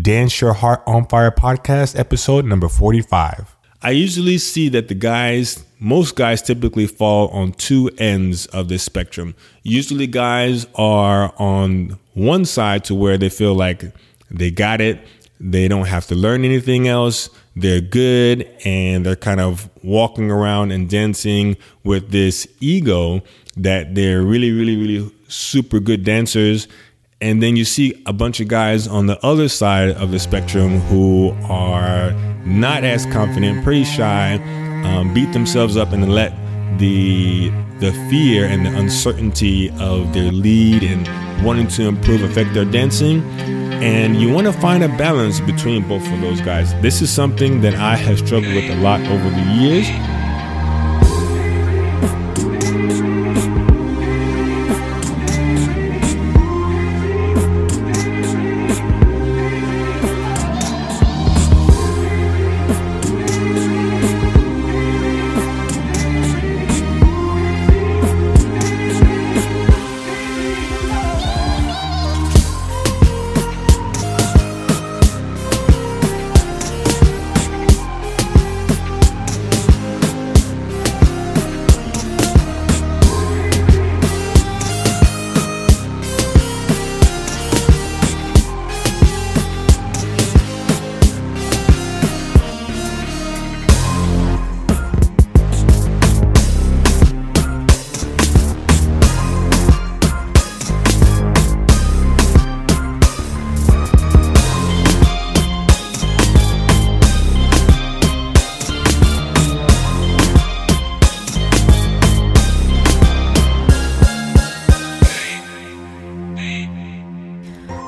Dance 0.00 0.40
Your 0.40 0.54
Heart 0.54 0.82
on 0.86 1.04
Fire 1.04 1.30
podcast, 1.30 1.98
episode 1.98 2.46
number 2.46 2.66
45. 2.66 3.54
I 3.82 3.90
usually 3.90 4.38
see 4.38 4.70
that 4.70 4.88
the 4.88 4.94
guys, 4.94 5.66
most 5.80 6.16
guys 6.16 6.40
typically 6.40 6.86
fall 6.86 7.28
on 7.28 7.52
two 7.52 7.90
ends 7.98 8.46
of 8.46 8.68
this 8.68 8.82
spectrum. 8.82 9.34
Usually, 9.64 10.06
guys 10.06 10.66
are 10.76 11.34
on 11.36 11.98
one 12.14 12.46
side 12.46 12.84
to 12.84 12.94
where 12.94 13.18
they 13.18 13.28
feel 13.28 13.54
like 13.54 13.84
they 14.30 14.50
got 14.50 14.80
it, 14.80 14.98
they 15.38 15.68
don't 15.68 15.88
have 15.88 16.06
to 16.06 16.14
learn 16.14 16.42
anything 16.46 16.88
else, 16.88 17.28
they're 17.54 17.82
good, 17.82 18.48
and 18.64 19.04
they're 19.04 19.14
kind 19.14 19.40
of 19.40 19.68
walking 19.84 20.30
around 20.30 20.70
and 20.70 20.88
dancing 20.88 21.54
with 21.84 22.12
this 22.12 22.48
ego 22.60 23.20
that 23.58 23.94
they're 23.94 24.22
really, 24.22 24.52
really, 24.52 24.76
really 24.76 25.14
super 25.28 25.80
good 25.80 26.02
dancers 26.02 26.66
and 27.22 27.40
then 27.40 27.54
you 27.54 27.64
see 27.64 27.94
a 28.04 28.12
bunch 28.12 28.40
of 28.40 28.48
guys 28.48 28.88
on 28.88 29.06
the 29.06 29.24
other 29.24 29.48
side 29.48 29.90
of 29.90 30.10
the 30.10 30.18
spectrum 30.18 30.80
who 30.80 31.30
are 31.44 32.10
not 32.44 32.82
as 32.82 33.06
confident, 33.06 33.62
pretty 33.62 33.84
shy, 33.84 34.34
um, 34.84 35.14
beat 35.14 35.32
themselves 35.32 35.76
up 35.76 35.92
and 35.92 36.12
let 36.12 36.32
the 36.78 37.50
the 37.78 37.92
fear 38.10 38.46
and 38.46 38.66
the 38.66 38.76
uncertainty 38.76 39.70
of 39.80 40.12
their 40.12 40.30
lead 40.30 40.82
and 40.82 41.44
wanting 41.44 41.66
to 41.66 41.86
improve 41.86 42.22
affect 42.22 42.54
their 42.54 42.64
dancing. 42.64 43.22
And 43.82 44.16
you 44.16 44.32
want 44.32 44.46
to 44.46 44.52
find 44.52 44.84
a 44.84 44.88
balance 44.88 45.40
between 45.40 45.88
both 45.88 46.06
of 46.12 46.20
those 46.20 46.40
guys. 46.40 46.72
This 46.80 47.02
is 47.02 47.10
something 47.10 47.60
that 47.62 47.74
I 47.74 47.96
have 47.96 48.18
struggled 48.18 48.54
with 48.54 48.70
a 48.70 48.76
lot 48.76 49.00
over 49.00 49.30
the 49.30 49.42
years. 49.60 50.21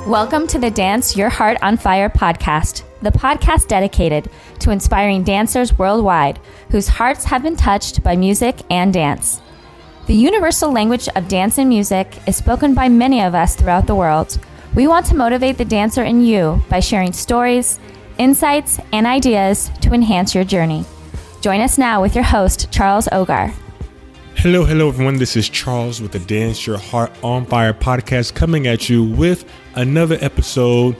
Welcome 0.06 0.46
to 0.48 0.58
the 0.58 0.70
Dance 0.70 1.16
Your 1.16 1.30
Heart 1.30 1.56
on 1.62 1.78
Fire 1.78 2.10
podcast, 2.10 2.82
the 3.00 3.10
podcast 3.10 3.68
dedicated 3.68 4.28
to 4.58 4.70
inspiring 4.70 5.24
dancers 5.24 5.78
worldwide 5.78 6.38
whose 6.68 6.88
hearts 6.88 7.24
have 7.24 7.42
been 7.42 7.56
touched 7.56 8.02
by 8.02 8.14
music 8.14 8.56
and 8.68 8.92
dance. 8.92 9.40
The 10.06 10.12
universal 10.12 10.70
language 10.70 11.08
of 11.16 11.26
dance 11.28 11.56
and 11.56 11.70
music 11.70 12.18
is 12.28 12.36
spoken 12.36 12.74
by 12.74 12.90
many 12.90 13.22
of 13.22 13.34
us 13.34 13.56
throughout 13.56 13.86
the 13.86 13.94
world. 13.94 14.38
We 14.74 14.86
want 14.86 15.06
to 15.06 15.16
motivate 15.16 15.56
the 15.56 15.64
dancer 15.64 16.04
in 16.04 16.22
you 16.22 16.62
by 16.68 16.80
sharing 16.80 17.14
stories, 17.14 17.80
insights, 18.18 18.78
and 18.92 19.06
ideas 19.06 19.70
to 19.80 19.94
enhance 19.94 20.34
your 20.34 20.44
journey. 20.44 20.84
Join 21.40 21.62
us 21.62 21.78
now 21.78 22.02
with 22.02 22.14
your 22.14 22.24
host, 22.24 22.70
Charles 22.70 23.08
Ogar. 23.08 23.54
Hello, 24.44 24.62
hello, 24.62 24.88
everyone. 24.88 25.16
This 25.16 25.36
is 25.36 25.48
Charles 25.48 26.02
with 26.02 26.12
the 26.12 26.18
Dance 26.18 26.66
Your 26.66 26.76
Heart 26.76 27.10
on 27.24 27.46
Fire 27.46 27.72
podcast 27.72 28.34
coming 28.34 28.66
at 28.66 28.90
you 28.90 29.02
with 29.02 29.50
another 29.74 30.18
episode. 30.20 30.98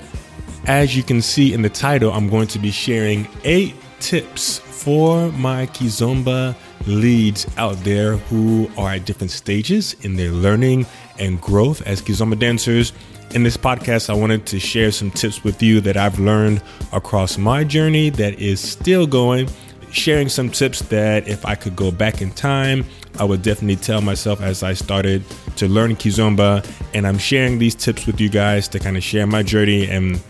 As 0.65 0.97
you 0.97 1.03
can 1.03 1.21
see 1.21 1.53
in 1.53 1.61
the 1.61 1.69
title, 1.69 2.11
I'm 2.11 2.31
going 2.31 2.47
to 2.47 2.59
be 2.59 2.71
sharing 2.71 3.29
eight 3.45 3.75
tips 4.01 4.61
for 4.61 5.31
my 5.33 5.67
Kizomba 5.67 6.57
leads 6.87 7.47
out 7.59 7.77
there 7.85 8.17
who 8.17 8.71
are 8.79 8.93
at 8.93 9.05
different 9.05 9.31
stages 9.31 9.95
in 10.01 10.17
their 10.17 10.31
learning 10.31 10.87
and 11.19 11.39
growth 11.39 11.83
as 11.83 12.01
Kizomba 12.01 12.39
dancers. 12.39 12.95
In 13.35 13.43
this 13.43 13.59
podcast, 13.59 14.09
I 14.09 14.15
wanted 14.15 14.47
to 14.47 14.59
share 14.59 14.91
some 14.91 15.11
tips 15.11 15.45
with 15.45 15.63
you 15.63 15.83
that 15.83 15.99
I've 15.99 16.19
learned 16.19 16.63
across 16.95 17.37
my 17.37 17.63
journey 17.63 18.09
that 18.09 18.41
is 18.41 18.59
still 18.59 19.07
going 19.07 19.51
sharing 19.95 20.29
some 20.29 20.51
tips 20.51 20.81
that 20.83 21.29
if 21.29 21.47
I 21.47 21.55
could 21.55 21.77
go 21.77 21.91
back 21.91 22.21
in 22.21 22.31
time, 22.33 22.85
I 23.19 23.25
would 23.25 23.43
definitely 23.43 23.77
tell 23.77 24.01
myself 24.01 24.41
as 24.41 24.63
I 24.63 24.75
started 24.75 25.25
to 25.57 25.69
learn 25.69 25.95
Kizomba. 25.97 26.69
And 26.93 27.07
I'm 27.07 27.19
sharing 27.19 27.59
these 27.59 27.75
tips 27.75 28.07
with 28.07 28.21
you 28.21 28.29
guys 28.29 28.69
to 28.69 28.79
kind 28.79 28.97
of 28.97 29.03
share 29.03 29.27
my 29.27 29.43
journey 29.43 29.89
and 29.89 30.21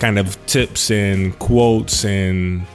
kind 0.00 0.18
of 0.18 0.44
tips 0.46 0.90
and 0.90 1.38
quotes 1.38 2.04
and 2.04 2.66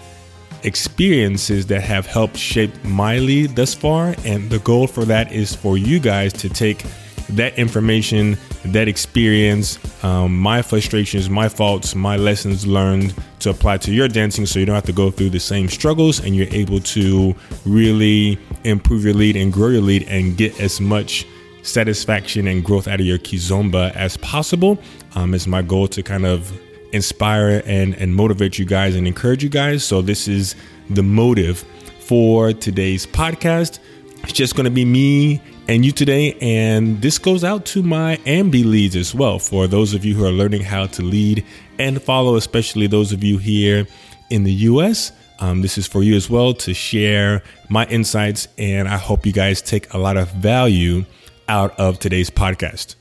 experiences 0.64 1.68
that 1.68 1.82
have 1.82 2.06
helped 2.06 2.38
shape 2.38 2.72
my 2.84 3.18
lead 3.18 3.56
thus 3.56 3.74
far. 3.74 4.16
And 4.26 4.50
the 4.50 4.60
goal 4.60 4.88
for 4.88 5.06
that 5.06 5.32
is 5.32 5.54
for 5.54 5.78
you 5.78 6.00
guys 6.00 6.34
to 6.34 6.50
take 6.50 6.84
that 7.30 7.58
information, 7.58 8.38
that 8.66 8.88
experience, 8.88 9.80
um, 10.04 10.38
my 10.38 10.62
frustrations, 10.62 11.30
my 11.30 11.50
faults, 11.50 11.96
my 11.96 12.16
lessons 12.16 12.66
learned 12.68 13.16
to 13.40 13.50
apply 13.50 13.78
to 13.78 13.92
your 13.92 14.08
dancing 14.08 14.46
so 14.46 14.60
you 14.60 14.66
don't 14.66 14.76
have 14.76 14.86
to 14.86 14.94
go 14.94 15.10
through 15.10 15.30
the 15.30 15.40
same 15.40 15.68
struggles 15.68 16.20
and 16.20 16.36
you're 16.36 16.52
able 16.52 16.80
to 16.80 17.36
really 17.66 18.38
improve 18.64 19.04
your 19.04 19.14
lead 19.14 19.36
and 19.36 19.52
grow 19.52 19.70
your 19.70 19.82
lead 19.82 20.04
and 20.08 20.38
get 20.38 20.60
as 20.60 20.80
much 20.80 21.26
satisfaction 21.64 22.48
and 22.48 22.64
growth 22.64 22.88
out 22.88 23.00
of 23.00 23.06
your 23.06 23.18
kizomba 23.18 23.94
as 23.96 24.18
possible. 24.18 24.78
Um, 25.16 25.34
it's 25.34 25.48
my 25.48 25.62
goal 25.62 25.88
to 25.90 26.04
kind 26.04 26.26
of 26.26 26.52
inspire 26.94 27.62
and, 27.66 27.96
and 27.96 28.16
motivate 28.16 28.60
you 28.60 28.66
guys 28.66 28.96
and 28.96 29.08
encourage 29.08 29.44
you 29.44 29.50
guys. 29.50 29.84
So, 29.84 30.02
this 30.02 30.28
is 30.28 30.56
the 30.90 31.04
motive 31.04 31.66
for 32.00 32.54
today's 32.54 33.08
podcast. 33.08 33.80
It's 34.24 34.34
just 34.34 34.56
going 34.56 34.66
to 34.66 34.72
be 34.72 34.86
me 34.86 35.42
and 35.72 35.86
you 35.86 35.92
today. 35.94 36.38
And 36.42 37.02
this 37.02 37.18
goes 37.18 37.46
out 37.46 37.66
to 37.68 37.82
my 37.82 38.18
Ambi 38.26 38.66
leads 38.66 38.98
as 38.98 39.16
well 39.16 39.40
for 39.40 39.68
those 39.68 39.94
of 39.94 40.04
you 40.04 40.14
who 40.14 40.26
are 40.26 40.32
learning 40.32 40.64
how 40.64 40.88
to 40.88 41.02
lead 41.02 41.46
and 41.80 42.02
follow, 42.02 42.36
especially 42.36 42.88
those 42.88 43.14
of 43.14 43.24
you 43.24 43.38
here 43.38 43.88
in 44.30 44.44
the 44.44 44.52
US. 44.52 45.14
Um, 45.40 45.62
this 45.62 45.78
is 45.78 45.88
for 45.88 46.04
you 46.04 46.16
as 46.18 46.30
well 46.30 46.54
to 46.56 46.74
share 46.74 47.42
my 47.70 47.86
insights, 47.86 48.50
and 48.58 48.90
I 48.90 48.98
hope 48.98 49.26
you 49.26 49.32
guys 49.32 49.62
take 49.62 49.94
a 49.94 49.98
lot 49.98 50.18
of 50.18 50.30
value 50.34 51.06
out 51.48 51.80
of 51.80 52.00
today's 52.00 52.30
podcast. 52.30 52.96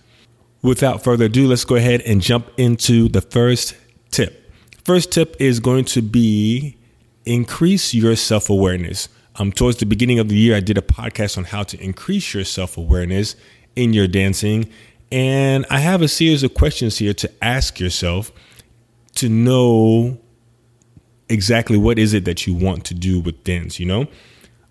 Without 0.62 1.03
further 1.03 1.25
ado, 1.25 1.48
let's 1.48 1.64
go 1.64 1.75
ahead 1.75 2.03
and 2.03 2.20
jump 2.20 2.50
into 2.56 3.09
the 3.09 3.20
first 3.20 3.75
tip. 4.12 4.48
First 4.84 5.10
tip 5.10 5.34
is 5.41 5.59
going 5.59 5.86
to 5.86 6.03
be 6.03 6.78
increase 7.26 7.94
your 7.94 8.14
self 8.14 8.48
awareness. 8.48 9.09
Um, 9.36 9.52
towards 9.52 9.78
the 9.78 9.86
beginning 9.86 10.18
of 10.18 10.28
the 10.28 10.36
year, 10.36 10.56
I 10.56 10.60
did 10.60 10.76
a 10.76 10.82
podcast 10.82 11.38
on 11.38 11.44
how 11.44 11.62
to 11.62 11.80
increase 11.82 12.34
your 12.34 12.44
self 12.44 12.76
awareness 12.76 13.36
in 13.76 13.92
your 13.92 14.08
dancing. 14.08 14.68
And 15.12 15.66
I 15.70 15.80
have 15.80 16.02
a 16.02 16.08
series 16.08 16.42
of 16.42 16.54
questions 16.54 16.98
here 16.98 17.14
to 17.14 17.30
ask 17.42 17.80
yourself 17.80 18.30
to 19.16 19.28
know 19.28 20.18
exactly 21.28 21.78
what 21.78 21.98
is 21.98 22.15
it 22.15 22.24
that 22.24 22.47
you 22.47 22.54
want 22.54 22.84
to 22.86 22.94
do 22.94 23.21
with 23.21 23.42
dance, 23.44 23.80
you 23.80 23.86
know? 23.86 24.06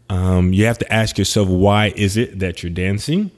Um, 0.09 0.53
you 0.53 0.65
have 0.65 0.77
to 0.79 0.93
ask 0.93 1.17
yourself, 1.17 1.47
why 1.47 1.93
is 1.95 2.17
it 2.17 2.39
that 2.39 2.63
you're 2.63 2.71
dancing? 2.71 3.31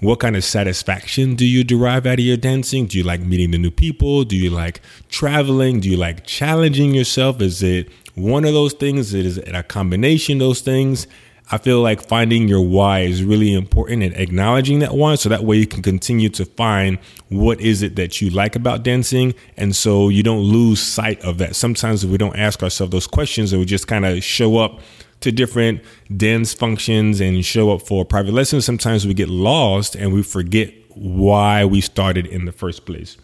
What 0.00 0.20
kind 0.20 0.36
of 0.36 0.44
satisfaction 0.44 1.34
do 1.34 1.44
you 1.44 1.64
derive 1.64 2.06
out 2.06 2.14
of 2.14 2.24
your 2.24 2.36
dancing? 2.36 2.86
Do 2.86 2.98
you 2.98 3.04
like 3.04 3.20
meeting 3.20 3.50
the 3.50 3.58
new 3.58 3.70
people? 3.70 4.24
Do 4.24 4.36
you 4.36 4.50
like 4.50 4.80
traveling? 5.08 5.80
Do 5.80 5.90
you 5.90 5.96
like 5.96 6.24
challenging 6.24 6.94
yourself? 6.94 7.40
Is 7.40 7.62
it 7.62 7.88
one 8.18 8.44
of 8.44 8.52
those 8.52 8.72
things? 8.72 9.14
Is 9.14 9.38
it 9.38 9.54
a 9.54 9.62
combination 9.62 10.36
of 10.36 10.40
those 10.40 10.60
things? 10.60 11.06
I 11.50 11.56
feel 11.56 11.80
like 11.80 12.06
finding 12.06 12.46
your 12.46 12.60
why 12.60 13.00
is 13.00 13.24
really 13.24 13.54
important 13.54 14.02
and 14.02 14.14
acknowledging 14.14 14.80
that 14.80 14.94
why 14.94 15.14
so 15.14 15.30
that 15.30 15.44
way 15.44 15.56
you 15.56 15.66
can 15.66 15.82
continue 15.82 16.28
to 16.30 16.44
find 16.44 16.98
what 17.30 17.58
is 17.62 17.82
it 17.82 17.96
that 17.96 18.20
you 18.20 18.28
like 18.28 18.54
about 18.54 18.82
dancing 18.82 19.34
and 19.56 19.74
so 19.74 20.10
you 20.10 20.22
don't 20.22 20.40
lose 20.40 20.82
sight 20.82 21.22
of 21.22 21.38
that. 21.38 21.56
Sometimes 21.56 22.04
we 22.04 22.18
don't 22.18 22.36
ask 22.36 22.62
ourselves 22.62 22.92
those 22.92 23.06
questions 23.06 23.52
and 23.52 23.60
we 23.60 23.66
just 23.66 23.86
kind 23.86 24.04
of 24.04 24.22
show 24.22 24.58
up 24.58 24.80
to 25.20 25.32
different 25.32 25.80
dance 26.14 26.52
functions 26.52 27.20
and 27.20 27.44
show 27.44 27.72
up 27.72 27.82
for 27.82 28.04
private 28.04 28.34
lessons, 28.34 28.64
sometimes 28.64 29.06
we 29.06 29.14
get 29.14 29.28
lost 29.28 29.96
and 29.96 30.12
we 30.12 30.22
forget 30.22 30.72
why 30.90 31.64
we 31.64 31.80
started 31.80 32.26
in 32.26 32.44
the 32.44 32.52
first 32.52 32.84
place. 32.84 33.16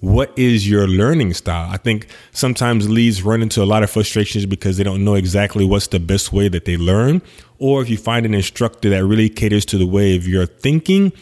What 0.00 0.32
is 0.38 0.68
your 0.68 0.86
learning 0.86 1.34
style? 1.34 1.68
I 1.70 1.76
think 1.76 2.06
sometimes 2.32 2.88
leads 2.88 3.22
run 3.22 3.42
into 3.42 3.62
a 3.62 3.66
lot 3.66 3.82
of 3.82 3.90
frustrations 3.90 4.46
because 4.46 4.76
they 4.76 4.84
don't 4.84 5.04
know 5.04 5.14
exactly 5.14 5.64
what's 5.64 5.88
the 5.88 5.98
best 5.98 6.32
way 6.32 6.48
that 6.48 6.64
they 6.64 6.76
learn. 6.76 7.20
Or 7.58 7.82
if 7.82 7.90
you 7.90 7.96
find 7.96 8.24
an 8.24 8.34
instructor 8.34 8.90
that 8.90 9.04
really 9.04 9.28
caters 9.28 9.64
to 9.66 9.78
the 9.78 9.86
way 9.86 10.16
of 10.16 10.28
your 10.28 10.46
thinking, 10.46 11.12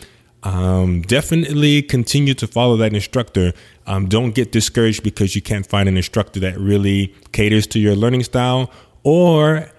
um, 0.42 1.02
definitely 1.02 1.82
continue 1.82 2.34
to 2.34 2.46
follow 2.46 2.76
that 2.76 2.92
instructor. 2.92 3.52
Um, 3.86 4.06
don't 4.08 4.34
get 4.34 4.52
discouraged 4.52 5.02
because 5.02 5.34
you 5.34 5.42
can't 5.42 5.66
find 5.66 5.88
an 5.88 5.96
instructor 5.96 6.38
that 6.40 6.58
really 6.58 7.14
caters 7.32 7.66
to 7.68 7.78
your 7.78 7.96
learning 7.96 8.24
style 8.24 8.70
or 9.02 9.70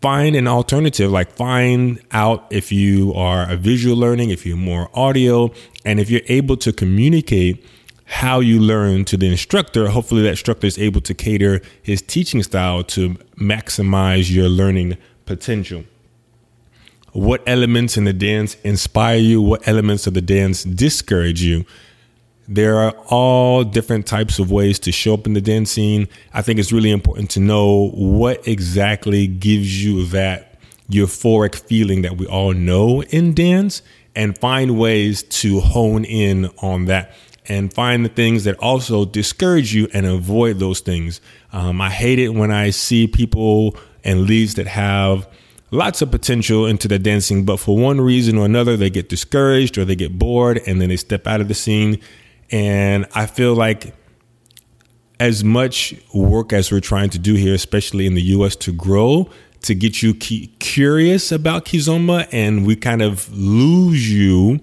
find 0.00 0.36
an 0.36 0.46
alternative 0.46 1.10
like 1.10 1.32
find 1.32 2.00
out 2.12 2.46
if 2.50 2.70
you 2.70 3.12
are 3.14 3.50
a 3.50 3.56
visual 3.56 3.96
learning 3.96 4.30
if 4.30 4.46
you're 4.46 4.56
more 4.56 4.88
audio 4.94 5.50
and 5.84 5.98
if 5.98 6.08
you're 6.08 6.22
able 6.28 6.56
to 6.56 6.72
communicate 6.72 7.64
how 8.08 8.40
you 8.40 8.58
learn 8.58 9.04
to 9.04 9.18
the 9.18 9.30
instructor. 9.30 9.88
Hopefully 9.88 10.22
that 10.22 10.30
instructor 10.30 10.66
is 10.66 10.78
able 10.78 11.02
to 11.02 11.12
cater 11.12 11.60
his 11.82 12.00
teaching 12.00 12.42
style 12.42 12.82
to 12.82 13.10
maximize 13.36 14.32
your 14.34 14.48
learning 14.48 14.96
potential. 15.26 15.84
What 17.12 17.42
elements 17.46 17.98
in 17.98 18.04
the 18.04 18.14
dance 18.14 18.56
inspire 18.64 19.18
you? 19.18 19.42
What 19.42 19.68
elements 19.68 20.06
of 20.06 20.14
the 20.14 20.22
dance 20.22 20.64
discourage 20.64 21.42
you? 21.42 21.66
There 22.48 22.78
are 22.78 22.92
all 23.08 23.62
different 23.62 24.06
types 24.06 24.38
of 24.38 24.50
ways 24.50 24.78
to 24.80 24.92
show 24.92 25.12
up 25.12 25.26
in 25.26 25.34
the 25.34 25.42
dance 25.42 25.70
scene. 25.70 26.08
I 26.32 26.40
think 26.40 26.58
it's 26.58 26.72
really 26.72 26.90
important 26.90 27.30
to 27.32 27.40
know 27.40 27.90
what 27.90 28.48
exactly 28.48 29.26
gives 29.26 29.84
you 29.84 30.06
that 30.06 30.58
euphoric 30.90 31.54
feeling 31.54 32.00
that 32.02 32.16
we 32.16 32.26
all 32.26 32.54
know 32.54 33.02
in 33.02 33.34
dance 33.34 33.82
and 34.14 34.38
find 34.38 34.78
ways 34.78 35.22
to 35.22 35.60
hone 35.60 36.06
in 36.06 36.46
on 36.62 36.86
that 36.86 37.12
and 37.48 37.72
find 37.72 38.04
the 38.04 38.10
things 38.10 38.44
that 38.44 38.56
also 38.58 39.04
discourage 39.04 39.74
you 39.74 39.88
and 39.92 40.06
avoid 40.06 40.58
those 40.58 40.80
things. 40.80 41.20
Um, 41.52 41.80
I 41.80 41.90
hate 41.90 42.18
it 42.18 42.30
when 42.30 42.50
I 42.50 42.70
see 42.70 43.06
people 43.06 43.76
and 44.04 44.22
leads 44.22 44.54
that 44.54 44.66
have 44.66 45.28
lots 45.70 46.02
of 46.02 46.10
potential 46.10 46.66
into 46.66 46.88
the 46.88 46.98
dancing, 46.98 47.44
but 47.44 47.58
for 47.58 47.76
one 47.76 48.00
reason 48.00 48.38
or 48.38 48.44
another, 48.44 48.76
they 48.76 48.90
get 48.90 49.08
discouraged 49.08 49.78
or 49.78 49.84
they 49.84 49.96
get 49.96 50.18
bored 50.18 50.60
and 50.66 50.80
then 50.80 50.90
they 50.90 50.96
step 50.96 51.26
out 51.26 51.40
of 51.40 51.48
the 51.48 51.54
scene. 51.54 52.00
And 52.50 53.06
I 53.14 53.26
feel 53.26 53.54
like 53.54 53.94
as 55.20 55.42
much 55.42 55.94
work 56.14 56.52
as 56.52 56.70
we're 56.70 56.80
trying 56.80 57.10
to 57.10 57.18
do 57.18 57.34
here, 57.34 57.54
especially 57.54 58.06
in 58.06 58.14
the 58.14 58.22
US 58.22 58.54
to 58.56 58.72
grow, 58.72 59.30
to 59.62 59.74
get 59.74 60.02
you 60.02 60.14
curious 60.14 61.32
about 61.32 61.64
Kizomba, 61.64 62.28
and 62.30 62.64
we 62.64 62.76
kind 62.76 63.02
of 63.02 63.30
lose 63.36 64.10
you 64.10 64.60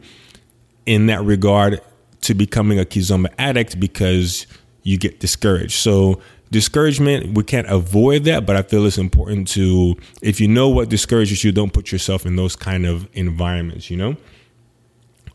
in 0.86 1.08
that 1.08 1.22
regard 1.24 1.82
to 2.26 2.34
becoming 2.34 2.80
a 2.80 2.86
Kizomba 2.86 3.34
addict 3.38 3.80
because 3.80 4.48
you 4.84 4.98
get 4.98 5.20
discouraged. 5.20 5.74
So, 5.74 6.22
discouragement, 6.52 7.36
we 7.36 7.44
can't 7.44 7.68
avoid 7.68 8.24
that, 8.26 8.46
but 8.46 8.56
I 8.56 8.62
feel 8.62 8.86
it's 8.86 8.98
important 8.98 9.48
to, 9.50 9.96
if 10.22 10.40
you 10.40 10.48
know 10.48 10.70
what 10.70 10.90
discourages 10.90 11.44
you, 11.44 11.52
don't 11.52 11.74
put 11.74 11.92
yourself 11.92 12.26
in 12.26 12.36
those 12.36 12.56
kind 12.56 12.86
of 12.86 13.08
environments, 13.14 13.90
you 13.90 13.98
know? 13.98 14.16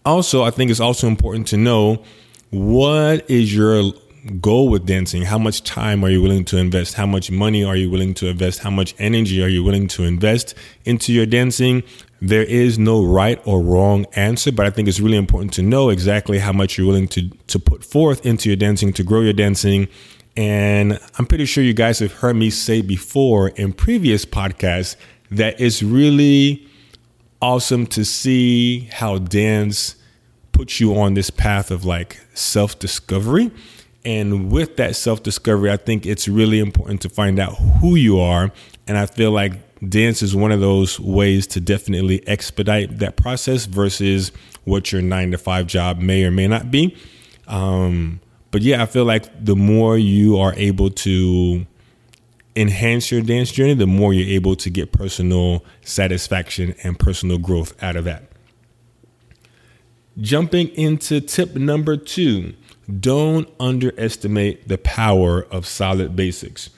Also, 0.05 0.43
I 0.45 0.51
think 0.51 0.71
it's 0.71 0.81
also 0.81 1.09
important 1.09 1.47
to 1.49 1.57
know 1.57 2.03
what 2.51 3.29
is 3.31 3.55
your 3.55 3.93
goal 4.41 4.69
with 4.69 4.87
dancing? 4.87 5.23
How 5.23 5.39
much 5.39 5.63
time 5.63 6.05
are 6.05 6.11
you 6.11 6.23
willing 6.23 6.45
to 6.47 6.57
invest? 6.57 6.95
How 6.95 7.07
much 7.07 7.31
money 7.31 7.65
are 7.65 7.77
you 7.77 7.91
willing 7.91 8.15
to 8.15 8.29
invest? 8.29 8.61
How 8.61 8.71
much 8.71 8.95
energy 8.99 9.43
are 9.43 9.49
you 9.49 9.65
willing 9.65 9.89
to 9.89 10.05
invest 10.05 10.55
into 10.85 11.13
your 11.13 11.27
dancing? 11.27 11.83
There 12.21 12.43
is 12.43 12.79
no 12.79 13.03
right 13.03 13.41
or 13.47 13.63
wrong 13.63 14.07
answer, 14.15 14.53
but 14.53 14.67
I 14.67 14.71
think 14.71 14.89
it's 14.89 15.01
really 15.01 15.17
important 15.17 15.53
to 15.55 15.63
know 15.63 15.89
exactly 15.89 16.39
how 16.39 16.53
much 16.53 16.77
you're 16.77 16.87
willing 16.87 17.09
to, 17.09 17.29
to 17.49 17.59
put 17.59 17.83
forth 17.85 18.27
into 18.27 18.49
your 18.49 18.57
dancing 18.57 18.93
to 18.95 19.03
grow 19.03 19.21
your 19.21 19.33
dancing. 19.33 19.89
And 20.37 21.01
I'm 21.19 21.27
pretty 21.27 21.47
sure 21.47 21.65
you 21.65 21.75
guys 21.75 21.99
have 22.01 22.13
heard 22.15 22.37
me 22.37 22.51
say 22.51 22.83
before 22.83 23.49
in 23.49 23.73
previous 23.73 24.25
podcasts 24.25 24.97
that 25.31 25.61
it's 25.61 25.83
really 25.83 26.67
awesome 27.41 27.87
to 27.87 28.05
see 28.05 28.81
how 28.93 29.19
dance 29.19 29.97
puts 30.53 30.79
you 30.79 30.99
on 30.99 31.15
this 31.15 31.31
path 31.31 31.71
of 31.71 31.85
like 31.85 32.21
self 32.35 32.79
discovery. 32.79 33.51
And 34.05 34.51
with 34.51 34.77
that 34.77 34.97
self 34.97 35.23
discovery, 35.23 35.71
I 35.71 35.77
think 35.77 36.07
it's 36.07 36.27
really 36.29 36.59
important 36.59 37.03
to 37.03 37.09
find 37.09 37.39
out 37.39 37.57
who 37.81 37.97
you 37.97 38.19
are. 38.19 38.51
And 38.87 38.97
I 38.97 39.07
feel 39.07 39.31
like 39.31 39.53
dance 39.87 40.23
is 40.23 40.35
one 40.35 40.53
of 40.53 40.61
those 40.61 40.99
ways 40.99 41.47
to 41.49 41.61
definitely 41.61 42.27
expedite 42.27 42.99
that 42.99 43.17
process 43.17 43.67
versus 43.67 44.33
what 44.65 44.93
your 44.93 45.03
nine 45.03 45.31
to 45.33 45.39
five 45.39 45.67
job 45.67 45.99
may 45.99 46.25
or 46.25 46.31
may 46.31 46.49
not 46.49 46.71
be. 46.71 46.97
Um, 47.47 48.21
but 48.51 48.63
yeah, 48.63 48.83
I 48.83 48.87
feel 48.87 49.05
like 49.05 49.45
the 49.45 49.57
more 49.57 49.97
you 49.97 50.39
are 50.39 50.55
able 50.55 50.91
to 50.91 51.67
enhance 52.57 53.11
your 53.11 53.23
dance 53.23 53.53
journey, 53.53 53.75
the 53.75 53.87
more 53.87 54.13
you're 54.13 54.29
able 54.29 54.57
to 54.57 54.71
get 54.71 54.93
personal 54.93 55.65
satisfaction 55.83 56.75
and 56.83 56.99
personal 56.99 57.39
growth 57.39 57.81
out 57.83 57.97
of 57.97 58.05
that. 58.05 58.25
Jumping 60.19 60.69
into 60.69 61.21
tip 61.21 61.55
number 61.55 61.97
two 61.97 62.55
don't 62.99 63.49
underestimate 63.61 64.69
the 64.69 64.79
power 64.79 65.47
of 65.51 65.67
solid 65.67 66.17
basics. 66.17 66.71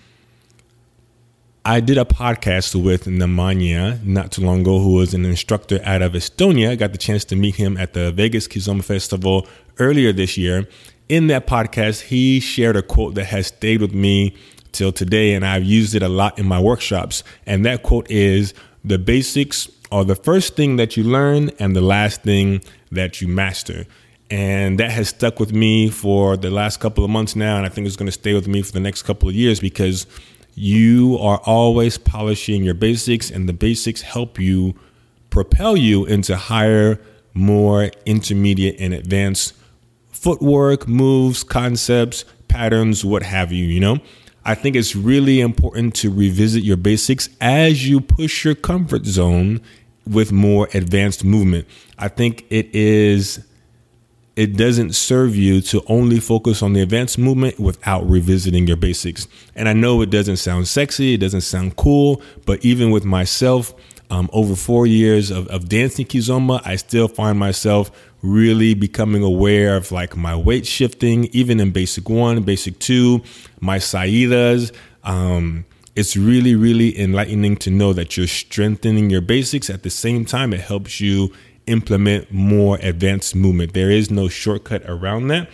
I 1.64 1.78
did 1.78 1.96
a 1.96 2.04
podcast 2.04 2.74
with 2.74 3.04
Nemanja 3.04 4.04
not 4.04 4.32
too 4.32 4.42
long 4.42 4.62
ago, 4.62 4.80
who 4.80 4.94
was 4.94 5.14
an 5.14 5.24
instructor 5.24 5.80
out 5.84 6.02
of 6.02 6.12
Estonia. 6.12 6.70
I 6.70 6.74
got 6.74 6.90
the 6.90 6.98
chance 6.98 7.24
to 7.26 7.36
meet 7.36 7.54
him 7.54 7.76
at 7.76 7.92
the 7.92 8.10
Vegas 8.10 8.48
Kizomba 8.48 8.82
Festival 8.82 9.46
earlier 9.78 10.12
this 10.12 10.36
year. 10.36 10.66
In 11.08 11.28
that 11.28 11.46
podcast, 11.46 12.02
he 12.02 12.40
shared 12.40 12.74
a 12.74 12.82
quote 12.82 13.14
that 13.14 13.26
has 13.26 13.46
stayed 13.46 13.80
with 13.80 13.94
me 13.94 14.34
till 14.72 14.90
today, 14.90 15.34
and 15.34 15.46
I've 15.46 15.62
used 15.62 15.94
it 15.94 16.02
a 16.02 16.08
lot 16.08 16.36
in 16.36 16.46
my 16.46 16.58
workshops. 16.58 17.22
And 17.46 17.64
that 17.64 17.84
quote 17.84 18.10
is 18.10 18.54
The 18.84 18.98
basics 18.98 19.70
are 19.92 20.04
the 20.04 20.16
first 20.16 20.56
thing 20.56 20.76
that 20.76 20.96
you 20.96 21.04
learn 21.04 21.50
and 21.60 21.76
the 21.76 21.80
last 21.80 22.22
thing 22.22 22.62
that 22.90 23.20
you 23.20 23.28
master. 23.28 23.86
And 24.32 24.80
that 24.80 24.90
has 24.90 25.10
stuck 25.10 25.38
with 25.38 25.52
me 25.52 25.90
for 25.90 26.38
the 26.38 26.50
last 26.50 26.80
couple 26.80 27.04
of 27.04 27.10
months 27.10 27.36
now. 27.36 27.58
And 27.58 27.66
I 27.66 27.68
think 27.68 27.86
it's 27.86 27.96
going 27.96 28.06
to 28.06 28.12
stay 28.12 28.32
with 28.32 28.48
me 28.48 28.62
for 28.62 28.72
the 28.72 28.80
next 28.80 29.02
couple 29.02 29.28
of 29.28 29.34
years 29.34 29.60
because 29.60 30.06
you 30.54 31.18
are 31.20 31.38
always 31.44 31.98
polishing 31.98 32.64
your 32.64 32.72
basics, 32.72 33.30
and 33.30 33.46
the 33.46 33.52
basics 33.52 34.00
help 34.00 34.38
you 34.40 34.74
propel 35.28 35.76
you 35.76 36.06
into 36.06 36.34
higher, 36.34 36.98
more 37.34 37.90
intermediate, 38.06 38.80
and 38.80 38.94
advanced 38.94 39.52
footwork, 40.08 40.88
moves, 40.88 41.44
concepts, 41.44 42.24
patterns, 42.48 43.04
what 43.04 43.22
have 43.22 43.52
you, 43.52 43.66
you 43.66 43.80
know? 43.80 43.98
I 44.46 44.54
think 44.54 44.76
it's 44.76 44.96
really 44.96 45.42
important 45.42 45.94
to 45.96 46.10
revisit 46.10 46.64
your 46.64 46.78
basics 46.78 47.28
as 47.42 47.86
you 47.86 48.00
push 48.00 48.46
your 48.46 48.54
comfort 48.54 49.04
zone 49.04 49.60
with 50.06 50.32
more 50.32 50.70
advanced 50.72 51.22
movement. 51.22 51.66
I 51.98 52.08
think 52.08 52.46
it 52.48 52.74
is 52.74 53.46
it 54.34 54.56
doesn't 54.56 54.94
serve 54.94 55.36
you 55.36 55.60
to 55.60 55.82
only 55.88 56.18
focus 56.18 56.62
on 56.62 56.72
the 56.72 56.80
advanced 56.80 57.18
movement 57.18 57.58
without 57.60 58.08
revisiting 58.08 58.66
your 58.66 58.76
basics. 58.76 59.28
And 59.54 59.68
I 59.68 59.74
know 59.74 60.00
it 60.00 60.10
doesn't 60.10 60.38
sound 60.38 60.68
sexy, 60.68 61.14
it 61.14 61.18
doesn't 61.18 61.42
sound 61.42 61.76
cool, 61.76 62.22
but 62.46 62.64
even 62.64 62.90
with 62.90 63.04
myself, 63.04 63.74
um, 64.10 64.28
over 64.32 64.54
four 64.54 64.86
years 64.86 65.30
of, 65.30 65.48
of 65.48 65.68
dancing 65.68 66.04
Kizomba, 66.04 66.60
I 66.66 66.76
still 66.76 67.08
find 67.08 67.38
myself 67.38 67.90
really 68.22 68.74
becoming 68.74 69.22
aware 69.22 69.74
of 69.74 69.90
like 69.90 70.16
my 70.16 70.36
weight 70.36 70.66
shifting, 70.66 71.26
even 71.32 71.60
in 71.60 71.70
basic 71.70 72.08
one, 72.08 72.42
basic 72.42 72.78
two, 72.78 73.22
my 73.60 73.78
saidas. 73.78 74.72
Um, 75.02 75.64
it's 75.96 76.16
really, 76.16 76.54
really 76.54 76.98
enlightening 76.98 77.56
to 77.58 77.70
know 77.70 77.92
that 77.92 78.16
you're 78.16 78.26
strengthening 78.26 79.10
your 79.10 79.20
basics. 79.20 79.68
At 79.68 79.82
the 79.82 79.90
same 79.90 80.24
time, 80.24 80.52
it 80.52 80.60
helps 80.60 81.00
you 81.00 81.32
implement 81.66 82.32
more 82.32 82.78
advanced 82.82 83.34
movement. 83.34 83.74
There 83.74 83.90
is 83.90 84.10
no 84.10 84.28
shortcut 84.28 84.82
around 84.86 85.28
that. 85.28 85.48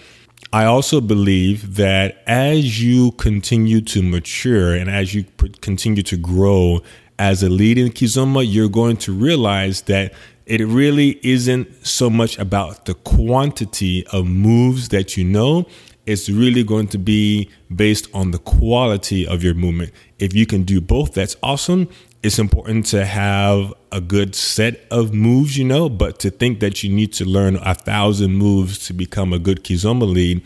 I 0.53 0.65
also 0.65 1.01
believe 1.01 1.77
that 1.77 2.23
as 2.27 2.83
you 2.83 3.13
continue 3.13 3.81
to 3.83 4.03
mature 4.03 4.75
and 4.75 4.89
as 4.89 5.15
you 5.15 5.25
continue 5.61 6.03
to 6.05 6.17
grow 6.17 6.81
as 7.19 7.43
a 7.43 7.49
lead 7.49 7.77
in 7.77 7.89
Kizomba, 7.89 8.47
you're 8.47 8.69
going 8.69 8.97
to 8.99 9.13
realize 9.13 9.83
that 9.83 10.15
it 10.47 10.65
really 10.67 11.21
isn't 11.23 11.87
so 11.87 12.09
much 12.09 12.39
about 12.39 12.87
the 12.87 12.95
quantity 12.95 14.07
of 14.07 14.27
moves 14.27 14.89
that 14.89 15.17
you 15.17 15.25
know 15.25 15.67
it's 16.07 16.31
really 16.31 16.65
going 16.65 16.89
to 16.89 16.97
be 16.97 17.51
based 17.75 18.09
on 18.15 18.31
the 18.31 18.39
quality 18.39 19.27
of 19.27 19.43
your 19.43 19.53
movement. 19.53 19.93
If 20.19 20.33
you 20.33 20.47
can 20.47 20.63
do 20.63 20.81
both, 20.81 21.13
that's 21.13 21.37
awesome. 21.43 21.91
It's 22.29 22.39
important 22.39 22.85
to 22.89 23.07
have 23.07 23.73
a 23.91 24.03
good 24.03 24.35
set 24.35 24.87
of 24.91 25.15
moves, 25.15 25.57
you 25.57 25.65
know, 25.65 25.89
but 25.89 26.19
to 26.19 26.31
think 26.31 26.61
that 26.61 26.83
you 26.83 26.95
need 26.95 27.15
to 27.15 27.25
learn 27.25 27.57
a 27.57 27.75
thousand 27.75 28.35
moves 28.35 28.87
to 28.89 28.93
become 28.93 29.33
a 29.33 29.39
good 29.39 29.65
Kizomba 29.65 30.07
lead, 30.07 30.43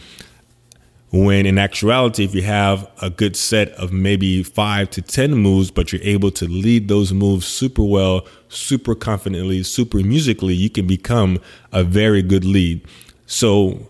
when 1.11 1.45
in 1.45 1.59
actuality, 1.59 2.23
if 2.23 2.37
you 2.37 2.43
have 2.43 2.89
a 3.03 3.11
good 3.11 3.35
set 3.35 3.71
of 3.71 3.93
maybe 3.93 4.45
five 4.45 4.91
to 4.91 5.03
10 5.03 5.35
moves, 5.35 5.73
but 5.73 5.93
you're 5.93 6.03
able 6.03 6.31
to 6.31 6.47
lead 6.47 6.87
those 6.87 7.13
moves 7.13 7.47
super 7.49 7.83
well, 7.83 8.29
super 8.49 8.95
confidently, 8.95 9.65
super 9.65 9.99
musically, 9.99 10.55
you 10.55 10.71
can 10.71 10.87
become 10.87 11.41
a 11.73 11.83
very 11.83 12.23
good 12.23 12.45
lead. 12.45 12.81
So 13.27 13.89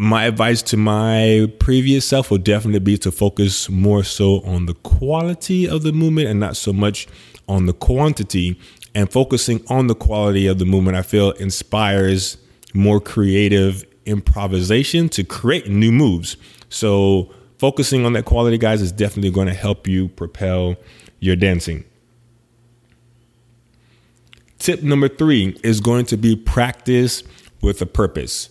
my 0.00 0.26
advice 0.26 0.62
to 0.62 0.76
my 0.76 1.52
previous 1.58 2.06
self 2.06 2.30
would 2.30 2.44
definitely 2.44 2.78
be 2.78 2.96
to 2.98 3.10
focus 3.10 3.68
more 3.68 4.04
so 4.04 4.40
on 4.42 4.66
the 4.66 4.74
quality 4.74 5.68
of 5.68 5.82
the 5.82 5.92
movement 5.92 6.28
and 6.28 6.38
not 6.38 6.56
so 6.56 6.72
much 6.72 7.08
on 7.48 7.66
the 7.66 7.72
quantity. 7.72 8.58
And 8.94 9.10
focusing 9.10 9.64
on 9.68 9.88
the 9.88 9.96
quality 9.96 10.46
of 10.46 10.60
the 10.60 10.64
movement, 10.64 10.96
I 10.96 11.02
feel 11.02 11.32
inspires 11.32 12.38
more 12.74 13.00
creative 13.00 13.84
improvisation 14.06 15.08
to 15.10 15.24
create 15.24 15.68
new 15.68 15.90
moves. 15.90 16.36
So, 16.68 17.34
focusing 17.58 18.06
on 18.06 18.12
that 18.12 18.24
quality, 18.24 18.56
guys, 18.56 18.80
is 18.80 18.92
definitely 18.92 19.32
going 19.32 19.48
to 19.48 19.54
help 19.54 19.88
you 19.88 20.08
propel 20.08 20.76
your 21.18 21.34
dancing. 21.34 21.84
Tip 24.58 24.84
number 24.84 25.08
three 25.08 25.58
is 25.64 25.80
going 25.80 26.06
to 26.06 26.16
be 26.16 26.36
practice 26.36 27.24
with 27.60 27.82
a 27.82 27.86
purpose. 27.86 28.48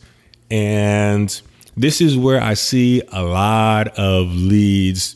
And 0.49 1.41
this 1.75 2.01
is 2.01 2.17
where 2.17 2.41
I 2.41 2.53
see 2.53 3.01
a 3.11 3.23
lot 3.23 3.89
of 3.99 4.27
leads, 4.33 5.15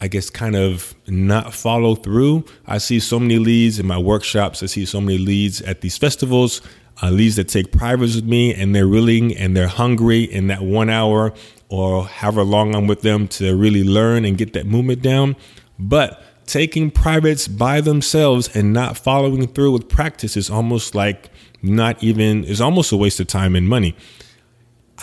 I 0.00 0.08
guess, 0.08 0.28
kind 0.28 0.56
of 0.56 0.94
not 1.06 1.54
follow 1.54 1.94
through. 1.94 2.44
I 2.66 2.78
see 2.78 3.00
so 3.00 3.18
many 3.18 3.38
leads 3.38 3.78
in 3.78 3.86
my 3.86 3.98
workshops. 3.98 4.62
I 4.62 4.66
see 4.66 4.84
so 4.84 5.00
many 5.00 5.18
leads 5.18 5.62
at 5.62 5.80
these 5.80 5.96
festivals, 5.96 6.60
uh, 7.02 7.10
leads 7.10 7.36
that 7.36 7.48
take 7.48 7.72
privates 7.72 8.16
with 8.16 8.24
me, 8.24 8.54
and 8.54 8.74
they're 8.74 8.88
willing 8.88 9.36
and 9.36 9.56
they're 9.56 9.68
hungry 9.68 10.24
in 10.24 10.48
that 10.48 10.62
one 10.62 10.90
hour 10.90 11.32
or 11.68 12.04
however 12.04 12.42
long 12.42 12.74
I'm 12.74 12.86
with 12.86 13.00
them 13.00 13.26
to 13.28 13.56
really 13.56 13.82
learn 13.82 14.26
and 14.26 14.36
get 14.36 14.52
that 14.52 14.66
movement 14.66 15.00
down. 15.00 15.36
But 15.78 16.22
taking 16.46 16.90
privates 16.90 17.48
by 17.48 17.80
themselves 17.80 18.54
and 18.54 18.74
not 18.74 18.98
following 18.98 19.46
through 19.46 19.72
with 19.72 19.88
practice 19.88 20.36
is 20.36 20.50
almost 20.50 20.94
like 20.94 21.30
not 21.62 22.02
even, 22.02 22.44
is 22.44 22.60
almost 22.60 22.92
a 22.92 22.96
waste 22.96 23.20
of 23.20 23.28
time 23.28 23.56
and 23.56 23.66
money. 23.66 23.96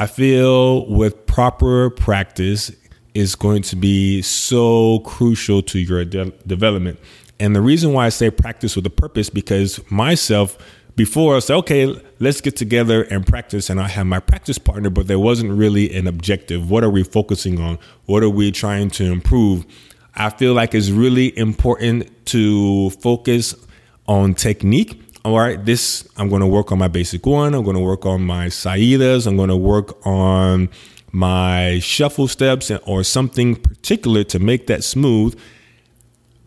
I 0.01 0.07
feel 0.07 0.85
with 0.87 1.25
proper 1.25 1.89
practice 1.89 2.71
is 3.13 3.35
going 3.35 3.63
to 3.63 3.75
be 3.75 4.21
so 4.21 4.99
crucial 4.99 5.61
to 5.63 5.79
your 5.79 6.05
de- 6.05 6.31
development. 6.47 6.99
And 7.37 7.53
the 7.53 7.61
reason 7.61 7.91
why 7.91 8.05
I 8.05 8.09
say 8.09 8.31
practice 8.31 8.77
with 8.77 8.85
a 8.85 8.89
purpose 8.89 9.29
because 9.29 9.79
myself 9.91 10.57
before 10.95 11.35
I 11.35 11.39
said, 11.39 11.55
okay, 11.57 12.01
let's 12.19 12.39
get 12.39 12.55
together 12.55 13.03
and 13.03 13.27
practice. 13.27 13.69
And 13.69 13.79
I 13.79 13.89
have 13.89 14.05
my 14.05 14.19
practice 14.19 14.57
partner, 14.57 14.89
but 14.89 15.07
there 15.07 15.19
wasn't 15.19 15.51
really 15.51 15.93
an 15.93 16.07
objective. 16.07 16.69
What 16.69 16.83
are 16.83 16.89
we 16.89 17.03
focusing 17.03 17.59
on? 17.59 17.77
What 18.05 18.23
are 18.23 18.29
we 18.29 18.51
trying 18.51 18.89
to 18.91 19.03
improve? 19.05 19.65
I 20.15 20.29
feel 20.29 20.53
like 20.53 20.73
it's 20.73 20.89
really 20.89 21.37
important 21.37 22.25
to 22.27 22.89
focus 22.91 23.55
on 24.07 24.33
technique 24.33 25.08
all 25.33 25.39
right, 25.39 25.63
this, 25.63 26.07
I'm 26.17 26.29
going 26.29 26.41
to 26.41 26.47
work 26.47 26.71
on 26.71 26.79
my 26.79 26.87
basic 26.87 27.25
one. 27.25 27.53
I'm 27.53 27.63
going 27.63 27.75
to 27.75 27.81
work 27.81 28.05
on 28.05 28.21
my 28.25 28.47
saidas. 28.47 29.27
I'm 29.27 29.37
going 29.37 29.49
to 29.49 29.57
work 29.57 30.05
on 30.05 30.69
my 31.11 31.79
shuffle 31.79 32.27
steps 32.27 32.71
or 32.85 33.03
something 33.03 33.55
particular 33.55 34.23
to 34.25 34.39
make 34.39 34.67
that 34.67 34.83
smooth. 34.83 35.39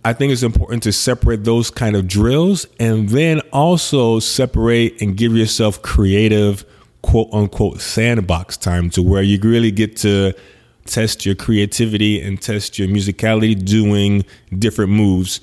I 0.05 0.13
think 0.13 0.33
it's 0.33 0.43
important 0.43 0.83
to 0.85 0.93
separate 0.93 1.45
those 1.45 1.71
kind 1.71 1.95
of 1.95 2.09
drills 2.09 2.67
and 2.81 3.09
then 3.09 3.41
also 3.53 4.19
separate 4.19 5.01
and 5.01 5.17
give 5.17 5.37
yourself 5.37 5.81
creative, 5.83 6.65
quote 7.03 7.29
unquote, 7.33 7.81
sandbox 7.81 8.57
time 8.57 8.91
to 8.91 9.03
where 9.03 9.23
you 9.23 9.39
really 9.41 9.71
get 9.71 9.97
to 9.99 10.33
test 10.87 11.25
your 11.25 11.37
creativity 11.37 12.21
and 12.21 12.43
test 12.43 12.79
your 12.79 12.89
musicality 12.89 13.55
doing 13.65 14.25
different 14.59 14.91
moves. 14.91 15.41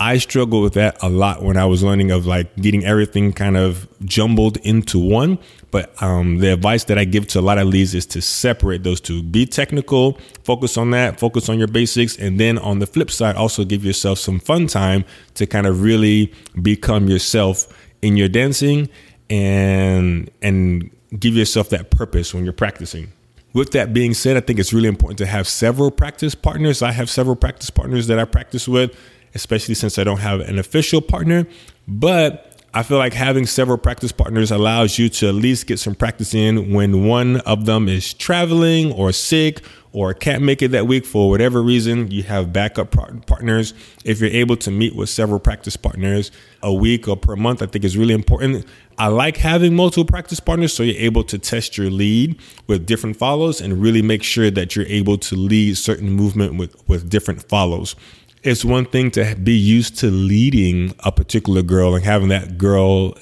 I 0.00 0.16
struggled 0.16 0.62
with 0.62 0.72
that 0.74 0.96
a 1.02 1.10
lot 1.10 1.42
when 1.42 1.58
I 1.58 1.66
was 1.66 1.82
learning 1.82 2.10
of 2.10 2.24
like 2.24 2.56
getting 2.56 2.86
everything 2.86 3.34
kind 3.34 3.58
of 3.58 3.86
jumbled 4.06 4.56
into 4.58 4.98
one. 4.98 5.38
But 5.70 6.02
um, 6.02 6.38
the 6.38 6.54
advice 6.54 6.84
that 6.84 6.96
I 6.96 7.04
give 7.04 7.26
to 7.28 7.40
a 7.40 7.42
lot 7.42 7.58
of 7.58 7.68
leads 7.68 7.94
is 7.94 8.06
to 8.06 8.22
separate 8.22 8.82
those 8.82 8.98
two. 8.98 9.22
Be 9.22 9.44
technical, 9.44 10.18
focus 10.42 10.78
on 10.78 10.90
that, 10.92 11.20
focus 11.20 11.50
on 11.50 11.58
your 11.58 11.68
basics, 11.68 12.16
and 12.16 12.40
then 12.40 12.56
on 12.58 12.78
the 12.78 12.86
flip 12.86 13.10
side, 13.10 13.36
also 13.36 13.62
give 13.62 13.84
yourself 13.84 14.18
some 14.18 14.40
fun 14.40 14.66
time 14.66 15.04
to 15.34 15.46
kind 15.46 15.66
of 15.66 15.82
really 15.82 16.32
become 16.62 17.06
yourself 17.06 17.68
in 18.00 18.16
your 18.16 18.28
dancing 18.28 18.88
and 19.28 20.30
and 20.40 20.90
give 21.18 21.34
yourself 21.34 21.68
that 21.68 21.90
purpose 21.90 22.32
when 22.32 22.44
you're 22.44 22.54
practicing. 22.54 23.12
With 23.52 23.72
that 23.72 23.92
being 23.92 24.14
said, 24.14 24.36
I 24.36 24.40
think 24.40 24.58
it's 24.58 24.72
really 24.72 24.88
important 24.88 25.18
to 25.18 25.26
have 25.26 25.46
several 25.46 25.90
practice 25.90 26.34
partners. 26.34 26.82
I 26.82 26.92
have 26.92 27.10
several 27.10 27.36
practice 27.36 27.68
partners 27.68 28.06
that 28.06 28.18
I 28.18 28.24
practice 28.24 28.66
with 28.66 28.96
especially 29.34 29.74
since 29.74 29.98
I 29.98 30.04
don't 30.04 30.20
have 30.20 30.40
an 30.40 30.58
official 30.58 31.00
partner. 31.00 31.46
But 31.86 32.50
I 32.72 32.84
feel 32.84 32.98
like 32.98 33.14
having 33.14 33.46
several 33.46 33.78
practice 33.78 34.12
partners 34.12 34.52
allows 34.52 34.96
you 34.96 35.08
to 35.08 35.28
at 35.28 35.34
least 35.34 35.66
get 35.66 35.80
some 35.80 35.96
practice 35.96 36.34
in 36.34 36.72
when 36.72 37.04
one 37.04 37.38
of 37.38 37.66
them 37.66 37.88
is 37.88 38.14
traveling 38.14 38.92
or 38.92 39.10
sick 39.10 39.62
or 39.92 40.14
can't 40.14 40.44
make 40.44 40.62
it 40.62 40.68
that 40.68 40.86
week 40.86 41.04
for 41.04 41.28
whatever 41.30 41.62
reason. 41.62 42.12
You 42.12 42.22
have 42.22 42.52
backup 42.52 42.92
partners. 43.26 43.74
If 44.04 44.20
you're 44.20 44.30
able 44.30 44.56
to 44.58 44.70
meet 44.70 44.94
with 44.94 45.08
several 45.08 45.40
practice 45.40 45.76
partners 45.76 46.30
a 46.62 46.72
week 46.72 47.08
or 47.08 47.16
per 47.16 47.34
month, 47.34 47.60
I 47.60 47.66
think 47.66 47.84
is 47.84 47.96
really 47.96 48.14
important. 48.14 48.64
I 48.98 49.08
like 49.08 49.38
having 49.38 49.74
multiple 49.74 50.04
practice 50.04 50.38
partners 50.38 50.72
so 50.72 50.84
you're 50.84 50.94
able 51.02 51.24
to 51.24 51.40
test 51.40 51.76
your 51.76 51.90
lead 51.90 52.38
with 52.68 52.86
different 52.86 53.16
follows 53.16 53.60
and 53.60 53.82
really 53.82 54.02
make 54.02 54.22
sure 54.22 54.48
that 54.48 54.76
you're 54.76 54.86
able 54.86 55.18
to 55.18 55.34
lead 55.34 55.76
certain 55.76 56.10
movement 56.10 56.54
with, 56.54 56.88
with 56.88 57.10
different 57.10 57.48
follows 57.48 57.96
it's 58.42 58.64
one 58.64 58.86
thing 58.86 59.10
to 59.12 59.34
be 59.36 59.52
used 59.52 59.98
to 59.98 60.10
leading 60.10 60.94
a 61.00 61.12
particular 61.12 61.62
girl 61.62 61.94
and 61.94 62.04
having 62.04 62.28
that 62.28 62.56
girl 62.56 63.14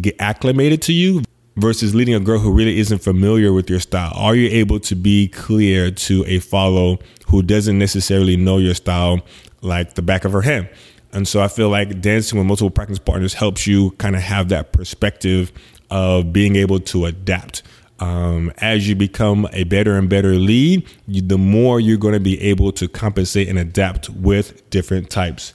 get 0.00 0.16
acclimated 0.18 0.82
to 0.82 0.92
you 0.92 1.22
versus 1.56 1.94
leading 1.94 2.14
a 2.14 2.20
girl 2.20 2.38
who 2.38 2.52
really 2.52 2.78
isn't 2.78 2.98
familiar 2.98 3.52
with 3.52 3.70
your 3.70 3.80
style. 3.80 4.12
Are 4.14 4.34
you 4.34 4.48
able 4.50 4.78
to 4.80 4.94
be 4.94 5.28
clear 5.28 5.90
to 5.90 6.24
a 6.26 6.40
follow 6.40 6.98
who 7.28 7.42
doesn't 7.42 7.78
necessarily 7.78 8.36
know 8.36 8.58
your 8.58 8.74
style 8.74 9.20
like 9.62 9.94
the 9.94 10.02
back 10.02 10.24
of 10.26 10.32
her 10.32 10.42
hand? 10.42 10.68
And 11.12 11.26
so 11.26 11.40
I 11.40 11.48
feel 11.48 11.70
like 11.70 12.02
dancing 12.02 12.38
with 12.38 12.46
multiple 12.46 12.70
practice 12.70 12.98
partners 12.98 13.32
helps 13.32 13.66
you 13.66 13.92
kind 13.92 14.14
of 14.14 14.22
have 14.22 14.50
that 14.50 14.72
perspective 14.72 15.52
of 15.90 16.32
being 16.32 16.56
able 16.56 16.80
to 16.80 17.06
adapt 17.06 17.62
um, 17.98 18.52
as 18.58 18.88
you 18.88 18.94
become 18.94 19.48
a 19.52 19.64
better 19.64 19.96
and 19.96 20.08
better 20.08 20.34
lead, 20.34 20.86
you, 21.06 21.22
the 21.22 21.38
more 21.38 21.80
you're 21.80 21.96
going 21.96 22.14
to 22.14 22.20
be 22.20 22.40
able 22.42 22.72
to 22.72 22.88
compensate 22.88 23.48
and 23.48 23.58
adapt 23.58 24.10
with 24.10 24.68
different 24.70 25.10
types 25.10 25.54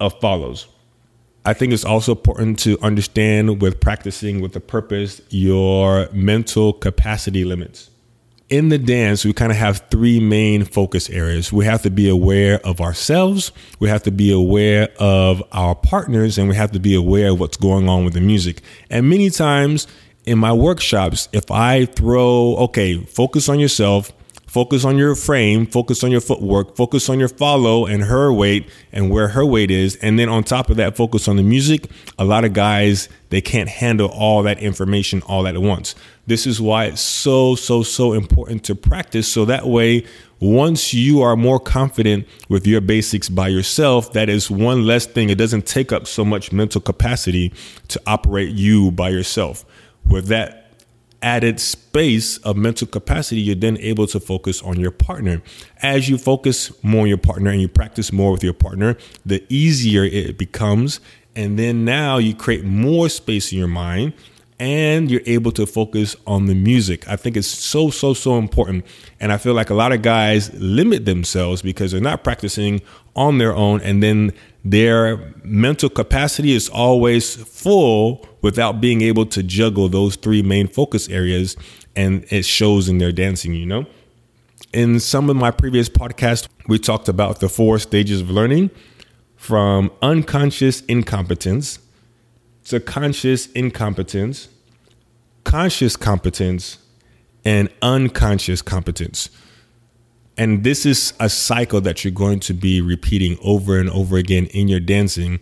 of 0.00 0.18
follows. 0.20 0.68
I 1.44 1.54
think 1.54 1.72
it's 1.72 1.84
also 1.84 2.12
important 2.12 2.58
to 2.60 2.78
understand 2.82 3.60
with 3.60 3.80
practicing 3.80 4.40
with 4.40 4.52
the 4.52 4.60
purpose 4.60 5.20
your 5.30 6.08
mental 6.12 6.72
capacity 6.72 7.44
limits. 7.44 7.90
In 8.48 8.68
the 8.68 8.78
dance, 8.78 9.24
we 9.24 9.32
kind 9.32 9.50
of 9.50 9.56
have 9.56 9.86
three 9.90 10.20
main 10.20 10.64
focus 10.64 11.08
areas. 11.10 11.52
We 11.52 11.64
have 11.64 11.82
to 11.82 11.90
be 11.90 12.08
aware 12.08 12.60
of 12.66 12.80
ourselves, 12.80 13.50
we 13.80 13.88
have 13.88 14.02
to 14.04 14.10
be 14.12 14.30
aware 14.30 14.90
of 14.98 15.42
our 15.52 15.74
partners, 15.74 16.38
and 16.38 16.48
we 16.48 16.54
have 16.54 16.70
to 16.72 16.78
be 16.78 16.94
aware 16.94 17.30
of 17.30 17.40
what's 17.40 17.56
going 17.56 17.88
on 17.88 18.04
with 18.04 18.14
the 18.14 18.20
music. 18.20 18.60
And 18.90 19.08
many 19.08 19.30
times 19.30 19.88
in 20.24 20.38
my 20.38 20.52
workshops, 20.52 21.28
if 21.32 21.50
I 21.50 21.86
throw, 21.86 22.56
okay, 22.56 22.98
focus 23.04 23.48
on 23.48 23.58
yourself, 23.58 24.12
focus 24.46 24.84
on 24.84 24.98
your 24.98 25.14
frame, 25.14 25.66
focus 25.66 26.04
on 26.04 26.10
your 26.10 26.20
footwork, 26.20 26.76
focus 26.76 27.08
on 27.08 27.18
your 27.18 27.28
follow 27.28 27.86
and 27.86 28.04
her 28.04 28.32
weight 28.32 28.68
and 28.92 29.10
where 29.10 29.28
her 29.28 29.44
weight 29.44 29.70
is. 29.70 29.96
And 29.96 30.18
then 30.18 30.28
on 30.28 30.44
top 30.44 30.70
of 30.70 30.76
that, 30.76 30.96
focus 30.96 31.26
on 31.26 31.36
the 31.36 31.42
music. 31.42 31.90
A 32.18 32.24
lot 32.24 32.44
of 32.44 32.52
guys, 32.52 33.08
they 33.30 33.40
can't 33.40 33.68
handle 33.68 34.08
all 34.08 34.42
that 34.42 34.58
information 34.58 35.22
all 35.22 35.48
at 35.48 35.56
once. 35.58 35.94
This 36.26 36.46
is 36.46 36.60
why 36.60 36.84
it's 36.84 37.00
so, 37.00 37.56
so, 37.56 37.82
so 37.82 38.12
important 38.12 38.62
to 38.64 38.74
practice. 38.74 39.26
So 39.26 39.44
that 39.46 39.66
way, 39.66 40.04
once 40.38 40.92
you 40.92 41.22
are 41.22 41.34
more 41.34 41.58
confident 41.58 42.28
with 42.48 42.66
your 42.66 42.80
basics 42.80 43.28
by 43.28 43.48
yourself, 43.48 44.12
that 44.12 44.28
is 44.28 44.50
one 44.50 44.86
less 44.86 45.06
thing. 45.06 45.30
It 45.30 45.38
doesn't 45.38 45.66
take 45.66 45.92
up 45.92 46.06
so 46.06 46.24
much 46.24 46.52
mental 46.52 46.80
capacity 46.80 47.52
to 47.88 48.00
operate 48.06 48.50
you 48.50 48.92
by 48.92 49.08
yourself 49.08 49.64
with 50.06 50.26
that 50.28 50.62
added 51.22 51.60
space 51.60 52.38
of 52.38 52.56
mental 52.56 52.86
capacity, 52.86 53.40
you're 53.40 53.54
then 53.54 53.78
able 53.78 54.06
to 54.08 54.20
focus 54.20 54.60
on 54.62 54.78
your 54.78 54.90
partner. 54.90 55.40
As 55.80 56.08
you 56.08 56.18
focus 56.18 56.72
more 56.82 57.02
on 57.02 57.08
your 57.08 57.18
partner 57.18 57.50
and 57.50 57.60
you 57.60 57.68
practice 57.68 58.12
more 58.12 58.32
with 58.32 58.42
your 58.42 58.52
partner, 58.52 58.96
the 59.24 59.44
easier 59.48 60.04
it 60.04 60.36
becomes. 60.36 61.00
And 61.34 61.58
then 61.58 61.84
now 61.84 62.18
you 62.18 62.34
create 62.34 62.64
more 62.64 63.08
space 63.08 63.52
in 63.52 63.58
your 63.58 63.68
mind 63.68 64.12
and 64.58 65.10
you're 65.10 65.22
able 65.26 65.50
to 65.52 65.66
focus 65.66 66.14
on 66.26 66.46
the 66.46 66.54
music. 66.54 67.08
I 67.08 67.16
think 67.16 67.36
it's 67.36 67.48
so, 67.48 67.90
so, 67.90 68.14
so 68.14 68.36
important. 68.36 68.84
And 69.18 69.32
I 69.32 69.38
feel 69.38 69.54
like 69.54 69.70
a 69.70 69.74
lot 69.74 69.92
of 69.92 70.02
guys 70.02 70.52
limit 70.54 71.04
themselves 71.04 71.62
because 71.62 71.92
they're 71.92 72.00
not 72.00 72.22
practicing 72.22 72.80
on 73.16 73.38
their 73.38 73.54
own. 73.54 73.80
And 73.80 74.02
then 74.02 74.32
their 74.64 75.34
mental 75.42 75.88
capacity 75.88 76.52
is 76.52 76.68
always 76.68 77.34
full 77.36 78.26
without 78.42 78.80
being 78.80 79.00
able 79.02 79.26
to 79.26 79.42
juggle 79.42 79.88
those 79.88 80.16
three 80.16 80.42
main 80.42 80.68
focus 80.68 81.08
areas. 81.08 81.56
And 81.96 82.24
it 82.30 82.44
shows 82.44 82.88
in 82.88 82.98
their 82.98 83.12
dancing, 83.12 83.54
you 83.54 83.66
know? 83.66 83.86
In 84.72 85.00
some 85.00 85.28
of 85.28 85.36
my 85.36 85.50
previous 85.50 85.88
podcasts, 85.88 86.48
we 86.68 86.78
talked 86.78 87.08
about 87.08 87.40
the 87.40 87.48
four 87.48 87.78
stages 87.78 88.20
of 88.20 88.30
learning 88.30 88.70
from 89.36 89.90
unconscious 90.00 90.82
incompetence 90.82 91.78
to 92.66 92.80
conscious 92.80 93.46
incompetence, 93.52 94.48
conscious 95.44 95.96
competence, 95.96 96.78
and 97.44 97.68
unconscious 97.82 98.62
competence. 98.62 99.28
And 100.38 100.64
this 100.64 100.86
is 100.86 101.12
a 101.20 101.28
cycle 101.28 101.80
that 101.82 102.04
you're 102.04 102.12
going 102.12 102.40
to 102.40 102.54
be 102.54 102.80
repeating 102.80 103.38
over 103.42 103.78
and 103.78 103.90
over 103.90 104.16
again 104.16 104.46
in 104.46 104.68
your 104.68 104.80
dancing. 104.80 105.40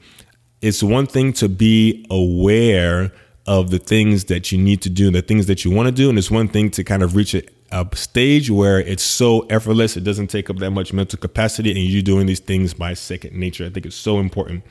It's 0.61 0.83
one 0.83 1.07
thing 1.07 1.33
to 1.35 1.49
be 1.49 2.05
aware 2.11 3.13
of 3.47 3.71
the 3.71 3.79
things 3.79 4.25
that 4.27 4.53
you 4.53 4.59
need 4.59 4.83
to 4.83 4.91
do, 4.91 5.11
the 5.11 5.23
things 5.23 5.47
that 5.47 5.65
you 5.65 5.71
want 5.71 5.87
to 5.87 5.93
do. 5.93 6.09
And 6.09 6.19
it's 6.19 6.31
one 6.31 6.49
thing 6.49 6.71
to 6.73 6.85
kind 6.85 7.03
of 7.03 7.17
reach 7.17 7.35
a, 7.35 7.43
a 7.73 7.87
stage 7.95 8.51
where 8.51 8.81
it's 8.81 9.03
so 9.03 9.41
effortless, 9.47 9.97
it 9.97 10.05
doesn't 10.05 10.27
take 10.27 10.51
up 10.51 10.59
that 10.59 10.73
much 10.73 10.93
mental 10.93 11.19
capacity, 11.19 11.71
and 11.71 11.81
you're 11.81 12.03
doing 12.03 12.27
these 12.27 12.41
things 12.41 12.75
by 12.75 12.95
second 12.95 13.35
nature. 13.35 13.65
I 13.65 13.71
think 13.71 13.87
it's 13.87 13.97
so 13.97 14.19
important. 14.19 14.65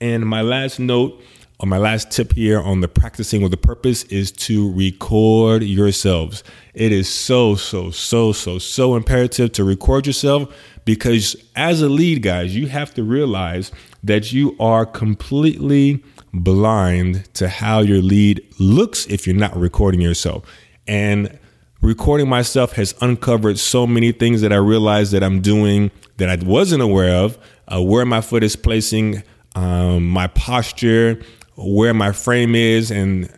And 0.00 0.26
my 0.26 0.42
last 0.42 0.80
note 0.80 1.22
or 1.62 1.66
my 1.66 1.78
last 1.78 2.10
tip 2.10 2.32
here 2.32 2.60
on 2.60 2.80
the 2.80 2.88
practicing 2.88 3.40
with 3.40 3.54
a 3.54 3.56
purpose 3.56 4.02
is 4.04 4.32
to 4.32 4.72
record 4.72 5.62
yourselves. 5.62 6.42
It 6.74 6.90
is 6.90 7.08
so, 7.08 7.54
so, 7.54 7.92
so, 7.92 8.32
so, 8.32 8.58
so 8.58 8.96
imperative 8.96 9.52
to 9.52 9.62
record 9.62 10.08
yourself 10.08 10.52
because 10.84 11.36
as 11.54 11.80
a 11.80 11.88
lead, 11.88 12.22
guys, 12.22 12.56
you 12.56 12.66
have 12.66 12.92
to 12.94 13.04
realize 13.04 13.70
that 14.02 14.32
you 14.32 14.56
are 14.58 14.84
completely 14.84 16.02
blind 16.34 17.32
to 17.34 17.48
how 17.48 17.78
your 17.78 18.02
lead 18.02 18.44
looks 18.58 19.06
if 19.06 19.24
you're 19.24 19.36
not 19.36 19.56
recording 19.56 20.00
yourself. 20.00 20.44
And 20.88 21.38
recording 21.80 22.28
myself 22.28 22.72
has 22.72 22.92
uncovered 23.00 23.60
so 23.60 23.86
many 23.86 24.10
things 24.10 24.40
that 24.40 24.52
I 24.52 24.56
realized 24.56 25.12
that 25.12 25.22
I'm 25.22 25.40
doing 25.40 25.92
that 26.16 26.28
I 26.28 26.44
wasn't 26.44 26.82
aware 26.82 27.14
of, 27.14 27.38
uh, 27.68 27.80
where 27.80 28.04
my 28.04 28.20
foot 28.20 28.42
is 28.42 28.56
placing, 28.56 29.22
um, 29.54 30.08
my 30.08 30.26
posture, 30.26 31.20
where 31.56 31.94
my 31.94 32.12
frame 32.12 32.54
is, 32.54 32.90
and 32.90 33.30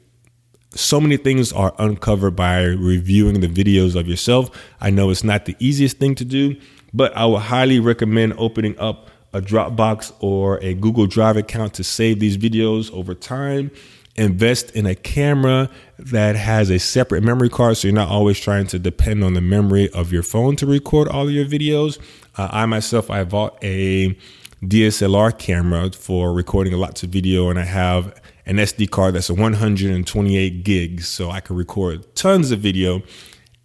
so 0.71 1.01
many 1.01 1.17
things 1.17 1.53
are 1.53 1.75
uncovered 1.79 2.37
by 2.37 2.63
reviewing 2.63 3.41
the 3.41 3.49
videos 3.49 3.95
of 3.95 4.09
yourself. 4.09 4.51
I 4.81 4.91
know 4.91 5.11
it's 5.11 5.25
not 5.25 5.45
the 5.45 5.57
easiest 5.59 5.99
thing 5.99 6.15
to 6.17 6.25
do, 6.25 6.57
but 6.93 7.17
I 7.17 7.27
would 7.27 7.43
highly 7.43 7.81
recommend 7.81 8.35
opening 8.39 8.79
up 8.79 9.11
a 9.33 9.41
Dropbox 9.41 10.13
or 10.21 10.59
a 10.63 10.75
Google 10.75 11.07
Drive 11.07 11.37
account 11.37 11.75
to 11.75 11.85
save 11.85 12.21
these 12.21 12.37
videos 12.37 12.93
over 12.93 13.15
time. 13.15 13.71
Invest 14.17 14.71
in 14.77 14.87
a 14.87 14.95
camera 14.95 15.69
that 15.99 16.37
has 16.37 16.71
a 16.71 16.79
separate 16.79 17.25
memory 17.25 17.49
card 17.49 17.77
so 17.77 17.89
you're 17.89 17.95
not 17.97 18.09
always 18.09 18.39
trying 18.39 18.69
to 18.69 18.79
depend 18.79 19.25
on 19.25 19.35
the 19.35 19.41
memory 19.41 19.91
of 19.91 20.13
your 20.13 20.23
phone 20.23 20.55
to 20.57 20.67
record 20.67 21.09
all 21.09 21.25
of 21.25 21.33
your 21.33 21.45
videos. 21.45 21.99
Uh, 22.37 22.49
I 22.53 22.67
myself, 22.67 23.11
I 23.11 23.25
bought 23.25 23.63
a 23.65 24.17
DSLR 24.69 25.39
camera 25.39 25.91
for 25.91 26.33
recording 26.33 26.73
lots 26.75 27.03
of 27.03 27.11
video, 27.11 27.51
and 27.51 27.59
I 27.59 27.65
have 27.65 28.21
an 28.47 28.57
SD 28.57 28.91
card 28.91 29.15
that's 29.15 29.29
a 29.29 29.35
128 29.35 30.65
gigs, 30.65 31.07
so 31.07 31.31
I 31.31 31.41
can 31.41 31.57
record 31.57 32.15
tons 32.15 32.51
of 32.51 32.61
video. 32.61 33.03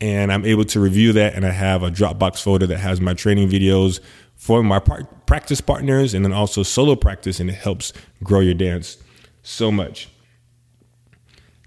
And 0.01 0.31
I'm 0.31 0.45
able 0.45 0.63
to 0.65 0.79
review 0.79 1.11
that, 1.13 1.35
and 1.35 1.45
I 1.45 1.51
have 1.51 1.83
a 1.83 1.89
Dropbox 1.89 2.41
folder 2.41 2.67
that 2.67 2.77
has 2.77 3.01
my 3.01 3.13
training 3.13 3.49
videos 3.49 3.99
for 4.35 4.63
my 4.63 4.79
practice 4.79 5.61
partners, 5.61 6.13
and 6.13 6.23
then 6.23 6.33
also 6.33 6.63
solo 6.63 6.95
practice, 6.95 7.39
and 7.39 7.49
it 7.49 7.55
helps 7.55 7.93
grow 8.23 8.39
your 8.39 8.53
dance 8.53 8.97
so 9.41 9.71
much. 9.71 10.09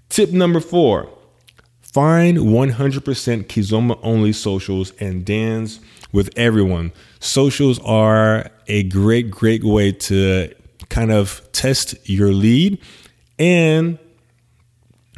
Tip 0.09 0.31
number 0.31 0.59
four 0.59 1.09
find 1.93 2.39
100% 2.39 3.45
Kizomba 3.45 3.99
only 4.01 4.33
socials 4.33 4.91
and 4.99 5.23
dance 5.23 5.79
with 6.11 6.31
everyone. 6.35 6.91
Socials 7.19 7.79
are 7.85 8.49
a 8.67 8.83
great, 8.83 9.29
great 9.29 9.63
way 9.63 9.91
to 9.91 10.51
kind 10.89 11.11
of 11.11 11.41
test 11.51 11.95
your 12.09 12.33
lead 12.33 12.79
and 13.37 13.99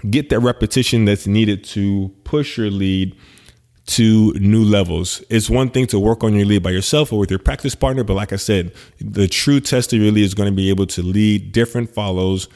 get 0.09 0.29
that 0.29 0.41
repetition 0.41 1.05
that's 1.05 1.25
needed 1.25 1.63
to 1.63 2.13
push 2.25 2.57
your 2.57 2.69
lead 2.69 3.15
to 3.85 4.33
new 4.33 4.63
levels. 4.63 5.23
It's 5.29 5.49
one 5.49 5.69
thing 5.69 5.87
to 5.87 5.99
work 5.99 6.25
on 6.25 6.33
your 6.33 6.45
lead 6.45 6.61
by 6.61 6.71
yourself 6.71 7.13
or 7.13 7.19
with 7.19 7.29
your 7.29 7.39
practice 7.39 7.75
partner, 7.75 8.03
but 8.03 8.15
like 8.15 8.33
I 8.33 8.37
said, 8.37 8.73
the 8.99 9.27
true 9.29 9.61
test 9.61 9.93
of 9.93 10.01
your 10.01 10.11
lead 10.11 10.25
is 10.25 10.33
going 10.33 10.49
to 10.49 10.55
be 10.55 10.69
able 10.69 10.87
to 10.87 11.01
lead 11.01 11.53
different 11.53 11.93
follows 11.93 12.49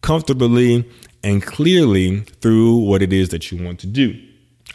comfortably 0.00 0.88
and 1.24 1.42
clearly 1.42 2.20
through 2.40 2.76
what 2.76 3.02
it 3.02 3.12
is 3.12 3.30
that 3.30 3.50
you 3.50 3.64
want 3.64 3.80
to 3.80 3.88
do. 3.88 4.16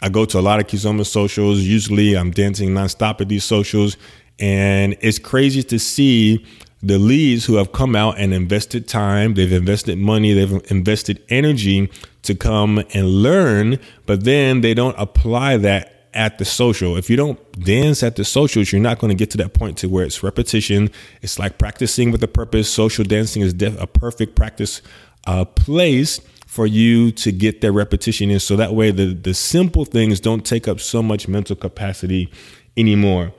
I 0.02 0.08
go 0.08 0.24
to 0.26 0.38
a 0.38 0.40
lot 0.40 0.60
of 0.60 0.66
Kizomba 0.66 1.06
socials. 1.06 1.60
Usually 1.60 2.16
I'm 2.16 2.30
dancing 2.30 2.70
nonstop 2.70 3.20
at 3.20 3.28
these 3.28 3.44
socials. 3.44 3.96
And 4.38 4.96
it's 5.00 5.18
crazy 5.18 5.62
to 5.64 5.78
see 5.78 6.44
the 6.82 6.98
leads 6.98 7.44
who 7.44 7.54
have 7.54 7.72
come 7.72 7.94
out 7.94 8.18
and 8.18 8.32
invested 8.32 8.88
time, 8.88 9.34
they've 9.34 9.52
invested 9.52 9.98
money, 9.98 10.32
they've 10.32 10.62
invested 10.70 11.22
energy 11.28 11.90
to 12.22 12.34
come 12.34 12.82
and 12.94 13.06
learn, 13.06 13.78
but 14.06 14.24
then 14.24 14.62
they 14.62 14.72
don't 14.72 14.96
apply 14.98 15.58
that 15.58 15.99
at 16.14 16.38
the 16.38 16.44
social. 16.44 16.96
If 16.96 17.08
you 17.08 17.16
don't 17.16 17.38
dance 17.60 18.02
at 18.02 18.16
the 18.16 18.24
socials, 18.24 18.72
you're 18.72 18.80
not 18.80 18.98
going 18.98 19.10
to 19.10 19.14
get 19.14 19.30
to 19.32 19.38
that 19.38 19.54
point 19.54 19.78
to 19.78 19.88
where 19.88 20.04
it's 20.04 20.22
repetition. 20.22 20.90
It's 21.22 21.38
like 21.38 21.58
practicing 21.58 22.10
with 22.10 22.22
a 22.22 22.28
purpose. 22.28 22.68
Social 22.72 23.04
dancing 23.04 23.42
is 23.42 23.52
def- 23.54 23.80
a 23.80 23.86
perfect 23.86 24.34
practice 24.34 24.82
uh, 25.26 25.44
place 25.44 26.20
for 26.46 26.66
you 26.66 27.12
to 27.12 27.30
get 27.30 27.60
that 27.60 27.70
repetition 27.70 28.28
in 28.30 28.40
so 28.40 28.56
that 28.56 28.74
way 28.74 28.90
the, 28.90 29.14
the 29.14 29.34
simple 29.34 29.84
things 29.84 30.18
don't 30.18 30.44
take 30.44 30.66
up 30.66 30.80
so 30.80 31.00
much 31.00 31.28
mental 31.28 31.54
capacity 31.54 32.28
anymore 32.76 33.32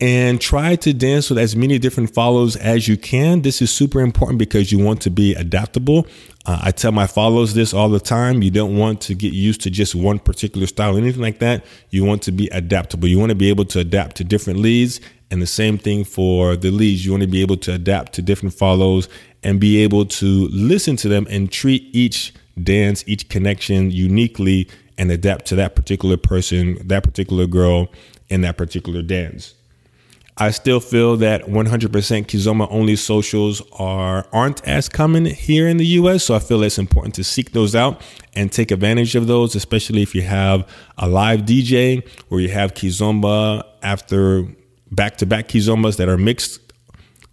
and 0.00 0.40
try 0.40 0.76
to 0.76 0.92
dance 0.92 1.28
with 1.28 1.38
as 1.38 1.56
many 1.56 1.78
different 1.78 2.14
follows 2.14 2.54
as 2.56 2.86
you 2.86 2.96
can. 2.96 3.42
This 3.42 3.60
is 3.60 3.72
super 3.72 4.00
important 4.00 4.38
because 4.38 4.70
you 4.70 4.78
want 4.78 5.00
to 5.02 5.10
be 5.10 5.34
adaptable. 5.34 6.06
Uh, 6.46 6.60
I 6.62 6.70
tell 6.70 6.92
my 6.92 7.06
follows 7.06 7.54
this 7.54 7.74
all 7.74 7.88
the 7.88 7.98
time. 7.98 8.42
You 8.42 8.50
don't 8.50 8.76
want 8.76 9.00
to 9.02 9.14
get 9.14 9.32
used 9.32 9.60
to 9.62 9.70
just 9.70 9.94
one 9.94 10.18
particular 10.18 10.66
style, 10.66 10.96
anything 10.96 11.20
like 11.20 11.40
that. 11.40 11.64
You 11.90 12.04
want 12.04 12.22
to 12.22 12.32
be 12.32 12.46
adaptable. 12.48 13.08
You 13.08 13.18
want 13.18 13.30
to 13.30 13.36
be 13.36 13.48
able 13.48 13.64
to 13.66 13.80
adapt 13.80 14.16
to 14.16 14.24
different 14.24 14.60
leads. 14.60 15.00
And 15.30 15.42
the 15.42 15.46
same 15.46 15.76
thing 15.76 16.04
for 16.04 16.56
the 16.56 16.70
leads. 16.70 17.04
You 17.04 17.10
want 17.10 17.22
to 17.22 17.28
be 17.28 17.42
able 17.42 17.56
to 17.58 17.74
adapt 17.74 18.12
to 18.14 18.22
different 18.22 18.54
follows 18.54 19.08
and 19.42 19.60
be 19.60 19.82
able 19.82 20.06
to 20.06 20.48
listen 20.48 20.96
to 20.96 21.08
them 21.08 21.26
and 21.28 21.50
treat 21.50 21.84
each 21.92 22.32
dance 22.62 23.04
each 23.06 23.28
connection 23.28 23.90
uniquely 23.90 24.68
and 24.96 25.10
adapt 25.10 25.46
to 25.46 25.54
that 25.56 25.76
particular 25.76 26.16
person, 26.16 26.76
that 26.86 27.04
particular 27.04 27.46
girl, 27.46 27.88
and 28.30 28.42
that 28.44 28.56
particular 28.56 29.02
dance. 29.02 29.54
I 30.40 30.52
still 30.52 30.78
feel 30.78 31.16
that 31.16 31.46
100% 31.46 31.88
Kizomba 32.26 32.68
only 32.70 32.94
socials 32.94 33.60
are 33.72 34.24
aren't 34.32 34.66
as 34.68 34.88
common 34.88 35.24
here 35.24 35.66
in 35.66 35.78
the 35.78 35.86
US, 35.86 36.24
so 36.24 36.34
I 36.36 36.38
feel 36.38 36.62
it's 36.62 36.78
important 36.78 37.16
to 37.16 37.24
seek 37.24 37.52
those 37.52 37.74
out 37.74 38.00
and 38.34 38.52
take 38.52 38.70
advantage 38.70 39.16
of 39.16 39.26
those, 39.26 39.56
especially 39.56 40.00
if 40.02 40.14
you 40.14 40.22
have 40.22 40.68
a 40.96 41.08
live 41.08 41.40
DJ 41.40 42.08
or 42.30 42.40
you 42.40 42.50
have 42.50 42.74
Kizomba 42.74 43.64
after 43.82 44.46
back-to-back 44.92 45.48
Kizombas 45.48 45.96
that 45.96 46.08
are 46.08 46.16
mixed 46.16 46.60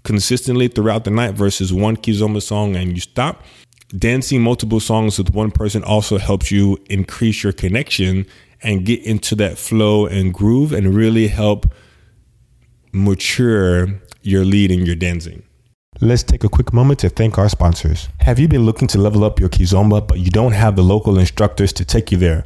consistently 0.03 0.67
throughout 0.67 1.03
the 1.03 1.11
night 1.11 1.35
versus 1.35 1.71
one 1.71 1.97
Kizomba 1.97 2.41
song 2.41 2.75
and 2.75 2.95
you 2.95 3.01
stop. 3.01 3.43
Dancing 3.95 4.41
multiple 4.41 4.79
songs 4.79 5.19
with 5.19 5.31
one 5.31 5.51
person 5.51 5.83
also 5.83 6.17
helps 6.17 6.51
you 6.51 6.79
increase 6.89 7.43
your 7.43 7.53
connection 7.53 8.25
and 8.63 8.83
get 8.83 9.03
into 9.03 9.35
that 9.35 9.59
flow 9.59 10.07
and 10.07 10.33
groove 10.33 10.73
and 10.73 10.95
really 10.95 11.27
help 11.27 11.67
mature 12.95 13.99
your 14.21 14.45
lead 14.45 14.71
in 14.71 14.85
your 14.85 14.95
dancing. 14.95 15.43
Let's 15.99 16.23
take 16.23 16.43
a 16.43 16.49
quick 16.49 16.73
moment 16.73 16.99
to 16.99 17.09
thank 17.09 17.37
our 17.37 17.49
sponsors. 17.49 18.07
Have 18.21 18.39
you 18.39 18.47
been 18.47 18.65
looking 18.65 18.87
to 18.89 18.97
level 18.97 19.23
up 19.23 19.39
your 19.39 19.49
Kizomba, 19.49 20.07
but 20.07 20.19
you 20.19 20.31
don't 20.31 20.53
have 20.53 20.75
the 20.75 20.81
local 20.81 21.19
instructors 21.19 21.73
to 21.73 21.85
take 21.85 22.11
you 22.11 22.17
there? 22.17 22.45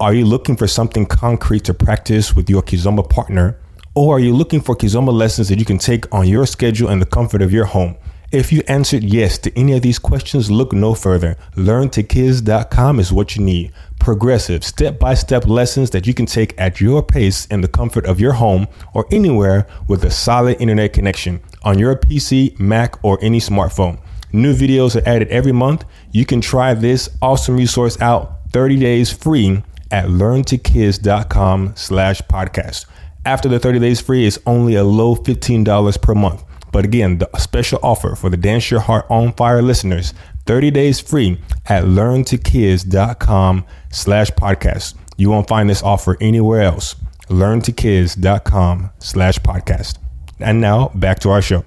Are 0.00 0.12
you 0.12 0.24
looking 0.24 0.56
for 0.56 0.66
something 0.66 1.06
concrete 1.06 1.64
to 1.64 1.74
practice 1.74 2.34
with 2.34 2.50
your 2.50 2.62
Kizomba 2.62 3.08
partner? 3.08 3.56
Or 3.94 4.16
are 4.16 4.20
you 4.20 4.34
looking 4.34 4.60
for 4.60 4.74
Kizomba 4.74 5.12
lessons 5.12 5.48
that 5.48 5.58
you 5.60 5.64
can 5.64 5.78
take 5.78 6.12
on 6.12 6.26
your 6.26 6.44
schedule 6.44 6.88
and 6.88 7.00
the 7.00 7.06
comfort 7.06 7.40
of 7.40 7.52
your 7.52 7.66
home? 7.66 7.96
If 8.32 8.50
you 8.50 8.62
answered 8.66 9.04
yes 9.04 9.36
to 9.40 9.58
any 9.58 9.74
of 9.74 9.82
these 9.82 9.98
questions, 9.98 10.50
look 10.50 10.72
no 10.72 10.94
further. 10.94 11.36
LearnToKiz.com 11.54 12.98
is 12.98 13.12
what 13.12 13.36
you 13.36 13.44
need. 13.44 13.72
Progressive, 14.00 14.64
step 14.64 14.98
by 14.98 15.12
step 15.12 15.46
lessons 15.46 15.90
that 15.90 16.06
you 16.06 16.14
can 16.14 16.24
take 16.24 16.58
at 16.58 16.80
your 16.80 17.02
pace 17.02 17.44
in 17.46 17.60
the 17.60 17.68
comfort 17.68 18.06
of 18.06 18.20
your 18.20 18.32
home 18.32 18.68
or 18.94 19.04
anywhere 19.10 19.66
with 19.86 20.02
a 20.04 20.10
solid 20.10 20.58
internet 20.62 20.94
connection 20.94 21.42
on 21.62 21.78
your 21.78 21.94
PC, 21.94 22.58
Mac, 22.58 23.04
or 23.04 23.18
any 23.20 23.38
smartphone. 23.38 24.00
New 24.32 24.54
videos 24.54 24.96
are 24.96 25.06
added 25.06 25.28
every 25.28 25.52
month. 25.52 25.84
You 26.10 26.24
can 26.24 26.40
try 26.40 26.72
this 26.72 27.10
awesome 27.20 27.58
resource 27.58 28.00
out 28.00 28.50
30 28.52 28.78
days 28.78 29.12
free 29.12 29.62
at 29.90 30.06
learntokiz.com 30.06 31.74
slash 31.76 32.22
podcast. 32.22 32.86
After 33.26 33.50
the 33.50 33.58
30 33.58 33.78
days 33.78 34.00
free, 34.00 34.26
it's 34.26 34.38
only 34.46 34.74
a 34.74 34.84
low 34.84 35.16
$15 35.16 36.00
per 36.00 36.14
month. 36.14 36.44
But 36.72 36.86
again, 36.86 37.18
the 37.18 37.30
special 37.38 37.78
offer 37.82 38.16
for 38.16 38.30
the 38.30 38.36
Dance 38.36 38.70
Your 38.70 38.80
Heart 38.80 39.06
on 39.10 39.34
Fire 39.34 39.62
listeners, 39.62 40.14
30 40.46 40.70
days 40.70 41.00
free 41.00 41.38
at 41.66 41.84
learntokiz.com 41.84 43.66
slash 43.90 44.30
podcast. 44.30 44.94
You 45.18 45.30
won't 45.30 45.48
find 45.48 45.68
this 45.68 45.82
offer 45.82 46.16
anywhere 46.20 46.62
else. 46.62 46.96
learntokiz.com 47.28 48.90
slash 48.98 49.38
podcast. 49.38 49.98
And 50.40 50.60
now 50.60 50.88
back 50.94 51.20
to 51.20 51.30
our 51.30 51.42
show. 51.42 51.64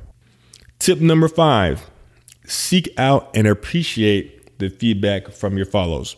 Tip 0.79 0.99
number 0.99 1.29
five, 1.29 1.89
seek 2.45 2.89
out 2.97 3.29
and 3.33 3.47
appreciate 3.47 4.59
the 4.59 4.69
feedback 4.69 5.31
from 5.31 5.55
your 5.55 5.65
follows. 5.65 6.15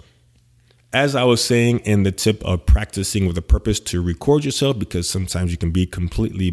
As 0.93 1.15
I 1.15 1.25
was 1.25 1.43
saying 1.43 1.79
in 1.79 2.03
the 2.03 2.11
tip 2.13 2.43
of 2.43 2.65
practicing 2.65 3.27
with 3.27 3.37
a 3.37 3.41
purpose 3.41 3.79
to 3.81 4.01
record 4.01 4.45
yourself, 4.45 4.79
because 4.79 5.09
sometimes 5.09 5.51
you 5.51 5.57
can 5.57 5.71
be 5.71 5.85
completely 5.85 6.49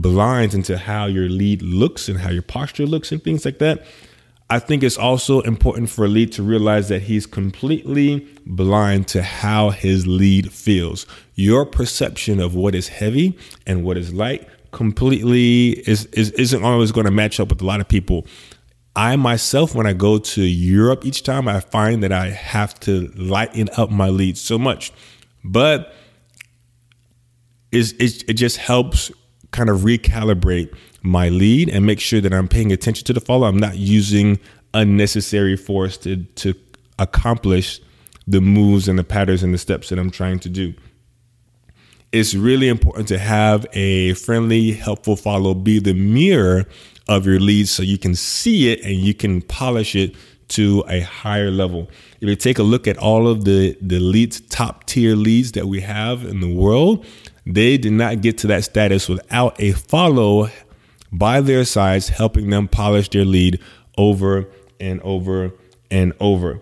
b- 0.00 0.08
blind 0.18 0.54
into 0.54 0.78
how 0.78 1.06
your 1.06 1.28
lead 1.28 1.62
looks 1.62 2.08
and 2.08 2.20
how 2.20 2.30
your 2.30 2.42
posture 2.42 2.86
looks 2.86 3.12
and 3.12 3.22
things 3.22 3.44
like 3.44 3.58
that. 3.58 3.84
I 4.50 4.58
think 4.58 4.82
it's 4.82 4.96
also 4.96 5.40
important 5.42 5.90
for 5.90 6.06
a 6.06 6.08
lead 6.08 6.32
to 6.32 6.42
realize 6.42 6.88
that 6.88 7.02
he's 7.02 7.26
completely 7.26 8.26
blind 8.46 9.06
to 9.08 9.22
how 9.22 9.70
his 9.70 10.06
lead 10.06 10.52
feels. 10.52 11.06
Your 11.34 11.66
perception 11.66 12.40
of 12.40 12.54
what 12.54 12.74
is 12.74 12.88
heavy 12.88 13.38
and 13.66 13.84
what 13.84 13.98
is 13.98 14.12
light 14.14 14.48
completely 14.70 15.70
is, 15.88 16.06
is 16.06 16.30
isn't 16.32 16.64
always 16.64 16.92
going 16.92 17.06
to 17.06 17.12
match 17.12 17.40
up 17.40 17.50
with 17.50 17.60
a 17.60 17.64
lot 17.64 17.80
of 17.80 17.88
people. 17.88 18.26
I 18.96 19.16
myself, 19.16 19.74
when 19.74 19.86
I 19.86 19.92
go 19.92 20.18
to 20.18 20.42
Europe 20.42 21.04
each 21.04 21.22
time, 21.22 21.46
I 21.46 21.60
find 21.60 22.02
that 22.02 22.10
I 22.10 22.30
have 22.30 22.78
to 22.80 23.12
lighten 23.16 23.68
up 23.76 23.90
my 23.90 24.08
lead 24.08 24.36
so 24.36 24.58
much. 24.58 24.92
But 25.44 25.94
it, 27.70 27.94
it 28.28 28.34
just 28.34 28.56
helps 28.56 29.12
kind 29.50 29.70
of 29.70 29.80
recalibrate 29.80 30.74
my 31.02 31.28
lead 31.28 31.68
and 31.68 31.86
make 31.86 32.00
sure 32.00 32.20
that 32.20 32.32
I'm 32.34 32.48
paying 32.48 32.72
attention 32.72 33.04
to 33.06 33.12
the 33.12 33.20
follow. 33.20 33.46
I'm 33.46 33.58
not 33.58 33.76
using 33.76 34.38
unnecessary 34.74 35.56
force 35.56 35.96
to 35.98 36.16
to 36.16 36.54
accomplish 36.98 37.80
the 38.26 38.40
moves 38.40 38.88
and 38.88 38.98
the 38.98 39.04
patterns 39.04 39.42
and 39.42 39.54
the 39.54 39.58
steps 39.58 39.88
that 39.88 39.98
I'm 39.98 40.10
trying 40.10 40.38
to 40.40 40.48
do. 40.48 40.74
It's 42.12 42.34
really 42.34 42.68
important 42.68 43.08
to 43.08 43.18
have 43.18 43.66
a 43.72 44.14
friendly, 44.14 44.72
helpful 44.72 45.16
follow 45.16 45.54
be 45.54 45.78
the 45.78 45.94
mirror 45.94 46.66
of 47.08 47.26
your 47.26 47.40
leads 47.40 47.70
so 47.70 47.82
you 47.82 47.98
can 47.98 48.14
see 48.14 48.70
it 48.70 48.82
and 48.82 48.94
you 48.94 49.14
can 49.14 49.40
polish 49.42 49.94
it 49.94 50.14
to 50.48 50.84
a 50.88 51.00
higher 51.00 51.50
level. 51.50 51.88
If 52.20 52.28
you 52.28 52.36
take 52.36 52.58
a 52.58 52.62
look 52.62 52.86
at 52.86 52.96
all 52.98 53.28
of 53.28 53.44
the, 53.44 53.76
the 53.80 53.98
leads, 53.98 54.40
top 54.40 54.84
tier 54.86 55.14
leads 55.14 55.52
that 55.52 55.66
we 55.66 55.80
have 55.80 56.24
in 56.24 56.40
the 56.40 56.52
world, 56.52 57.06
they 57.48 57.78
did 57.78 57.92
not 57.92 58.20
get 58.20 58.36
to 58.38 58.46
that 58.48 58.64
status 58.64 59.08
without 59.08 59.58
a 59.58 59.72
follow 59.72 60.50
by 61.10 61.40
their 61.40 61.64
sides, 61.64 62.08
helping 62.08 62.50
them 62.50 62.68
polish 62.68 63.08
their 63.08 63.24
lead 63.24 63.58
over 63.96 64.46
and 64.78 65.00
over 65.00 65.52
and 65.90 66.12
over. 66.20 66.60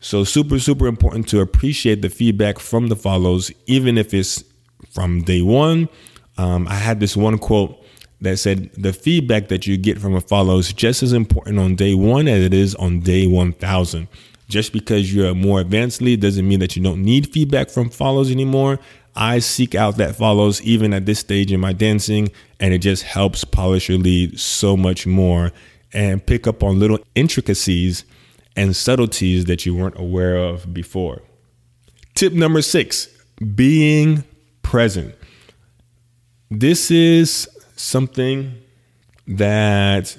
So, 0.00 0.22
super, 0.22 0.60
super 0.60 0.86
important 0.86 1.28
to 1.30 1.40
appreciate 1.40 2.02
the 2.02 2.08
feedback 2.08 2.60
from 2.60 2.86
the 2.86 2.94
follows, 2.94 3.50
even 3.66 3.98
if 3.98 4.14
it's 4.14 4.44
from 4.90 5.22
day 5.22 5.42
one. 5.42 5.88
Um, 6.36 6.68
I 6.68 6.74
had 6.74 7.00
this 7.00 7.16
one 7.16 7.38
quote 7.38 7.84
that 8.20 8.38
said, 8.38 8.70
The 8.74 8.92
feedback 8.92 9.48
that 9.48 9.66
you 9.66 9.76
get 9.76 9.98
from 9.98 10.14
a 10.14 10.20
follow 10.20 10.58
is 10.58 10.72
just 10.72 11.02
as 11.02 11.12
important 11.12 11.58
on 11.58 11.74
day 11.74 11.94
one 11.94 12.28
as 12.28 12.44
it 12.44 12.54
is 12.54 12.76
on 12.76 13.00
day 13.00 13.26
1000. 13.26 14.06
Just 14.48 14.72
because 14.72 15.12
you're 15.12 15.28
a 15.28 15.34
more 15.34 15.60
advanced 15.60 16.00
lead 16.00 16.20
doesn't 16.20 16.48
mean 16.48 16.60
that 16.60 16.74
you 16.74 16.82
don't 16.82 17.02
need 17.02 17.30
feedback 17.32 17.68
from 17.68 17.90
follows 17.90 18.30
anymore. 18.30 18.78
I 19.18 19.40
seek 19.40 19.74
out 19.74 19.96
that 19.96 20.14
follows 20.14 20.62
even 20.62 20.94
at 20.94 21.04
this 21.04 21.18
stage 21.18 21.50
in 21.50 21.58
my 21.58 21.72
dancing, 21.72 22.30
and 22.60 22.72
it 22.72 22.78
just 22.78 23.02
helps 23.02 23.42
polish 23.42 23.88
your 23.88 23.98
lead 23.98 24.38
so 24.38 24.76
much 24.76 25.08
more 25.08 25.52
and 25.92 26.24
pick 26.24 26.46
up 26.46 26.62
on 26.62 26.78
little 26.78 27.00
intricacies 27.16 28.04
and 28.54 28.76
subtleties 28.76 29.46
that 29.46 29.66
you 29.66 29.74
weren't 29.74 29.98
aware 29.98 30.36
of 30.36 30.72
before. 30.72 31.22
Tip 32.14 32.32
number 32.32 32.62
six 32.62 33.08
being 33.56 34.22
present. 34.62 35.14
This 36.50 36.90
is 36.90 37.48
something 37.74 38.54
that 39.26 40.16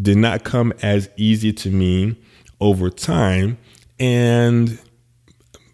did 0.00 0.18
not 0.18 0.44
come 0.44 0.74
as 0.82 1.08
easy 1.16 1.54
to 1.54 1.70
me 1.70 2.16
over 2.60 2.90
time. 2.90 3.56
And 3.98 4.78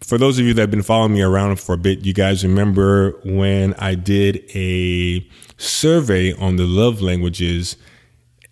for 0.03 0.17
those 0.17 0.37
of 0.37 0.45
you 0.45 0.53
that 0.53 0.61
have 0.61 0.71
been 0.71 0.83
following 0.83 1.13
me 1.13 1.21
around 1.21 1.59
for 1.59 1.73
a 1.73 1.77
bit, 1.77 2.05
you 2.05 2.13
guys 2.13 2.43
remember 2.43 3.11
when 3.23 3.73
I 3.75 3.95
did 3.95 4.43
a 4.53 5.25
survey 5.57 6.33
on 6.33 6.57
the 6.57 6.65
love 6.65 7.01
languages, 7.01 7.77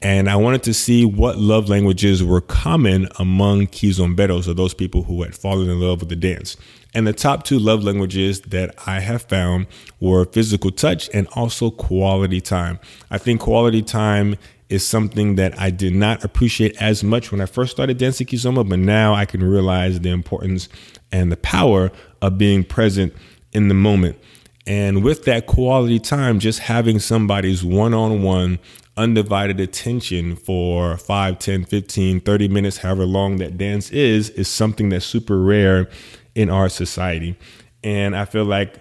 and 0.01 0.29
I 0.29 0.35
wanted 0.37 0.63
to 0.63 0.73
see 0.73 1.05
what 1.05 1.37
love 1.37 1.69
languages 1.69 2.23
were 2.23 2.41
common 2.41 3.07
among 3.19 3.67
Kizomberos, 3.67 4.47
or 4.47 4.53
those 4.53 4.73
people 4.73 5.03
who 5.03 5.23
had 5.23 5.35
fallen 5.35 5.69
in 5.69 5.79
love 5.79 5.99
with 5.99 6.09
the 6.09 6.15
dance. 6.15 6.57
And 6.93 7.05
the 7.05 7.13
top 7.13 7.43
two 7.43 7.59
love 7.59 7.83
languages 7.83 8.41
that 8.41 8.73
I 8.87 8.99
have 8.99 9.21
found 9.23 9.67
were 9.99 10.25
physical 10.25 10.71
touch 10.71 11.09
and 11.13 11.27
also 11.33 11.69
quality 11.69 12.41
time. 12.41 12.79
I 13.09 13.17
think 13.17 13.41
quality 13.41 13.81
time 13.81 14.37
is 14.71 14.87
something 14.87 15.35
that 15.35 15.59
I 15.59 15.69
did 15.69 15.93
not 15.93 16.23
appreciate 16.23 16.81
as 16.81 17.03
much 17.03 17.31
when 17.31 17.41
I 17.41 17.45
first 17.45 17.71
started 17.71 17.97
dancing 17.97 18.25
Kizomba, 18.25 18.67
but 18.67 18.79
now 18.79 19.13
I 19.13 19.25
can 19.25 19.43
realize 19.43 19.99
the 19.99 20.09
importance 20.09 20.69
and 21.11 21.31
the 21.31 21.37
power 21.37 21.91
of 22.21 22.37
being 22.37 22.63
present 22.63 23.13
in 23.51 23.67
the 23.67 23.73
moment. 23.73 24.17
And 24.65 25.03
with 25.03 25.25
that 25.25 25.45
quality 25.45 25.99
time, 25.99 26.39
just 26.39 26.59
having 26.59 26.99
somebody's 26.99 27.65
one 27.65 27.93
on 27.93 28.23
one, 28.23 28.59
undivided 28.95 29.59
attention 29.59 30.37
for 30.37 30.95
5, 30.95 31.37
10, 31.37 31.65
15, 31.65 32.21
30 32.21 32.47
minutes, 32.47 32.77
however 32.77 33.05
long 33.05 33.37
that 33.37 33.57
dance 33.57 33.89
is, 33.89 34.29
is 34.31 34.47
something 34.47 34.87
that's 34.87 35.05
super 35.05 35.41
rare 35.41 35.89
in 36.33 36.49
our 36.49 36.69
society. 36.69 37.35
And 37.83 38.15
I 38.15 38.23
feel 38.23 38.45
like 38.45 38.79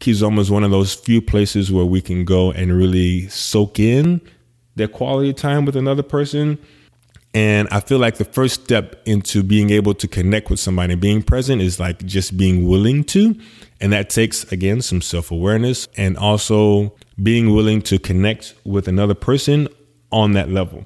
Kizomba 0.00 0.38
is 0.38 0.50
one 0.50 0.64
of 0.64 0.70
those 0.70 0.94
few 0.94 1.20
places 1.20 1.70
where 1.70 1.84
we 1.84 2.00
can 2.00 2.24
go 2.24 2.50
and 2.50 2.72
really 2.72 3.28
soak 3.28 3.78
in 3.78 4.22
that 4.76 4.92
quality 4.92 5.32
time 5.32 5.64
with 5.64 5.76
another 5.76 6.02
person. 6.02 6.58
And 7.34 7.66
I 7.70 7.80
feel 7.80 7.98
like 7.98 8.16
the 8.16 8.26
first 8.26 8.62
step 8.62 9.00
into 9.06 9.42
being 9.42 9.70
able 9.70 9.94
to 9.94 10.08
connect 10.08 10.50
with 10.50 10.60
somebody 10.60 10.92
and 10.92 11.00
being 11.00 11.22
present 11.22 11.62
is 11.62 11.80
like 11.80 12.04
just 12.04 12.36
being 12.36 12.68
willing 12.68 13.04
to. 13.04 13.34
And 13.80 13.92
that 13.92 14.10
takes, 14.10 14.50
again, 14.52 14.82
some 14.82 15.00
self 15.00 15.30
awareness 15.30 15.88
and 15.96 16.16
also 16.16 16.94
being 17.22 17.54
willing 17.54 17.80
to 17.82 17.98
connect 17.98 18.54
with 18.64 18.86
another 18.86 19.14
person 19.14 19.68
on 20.10 20.32
that 20.32 20.50
level. 20.50 20.84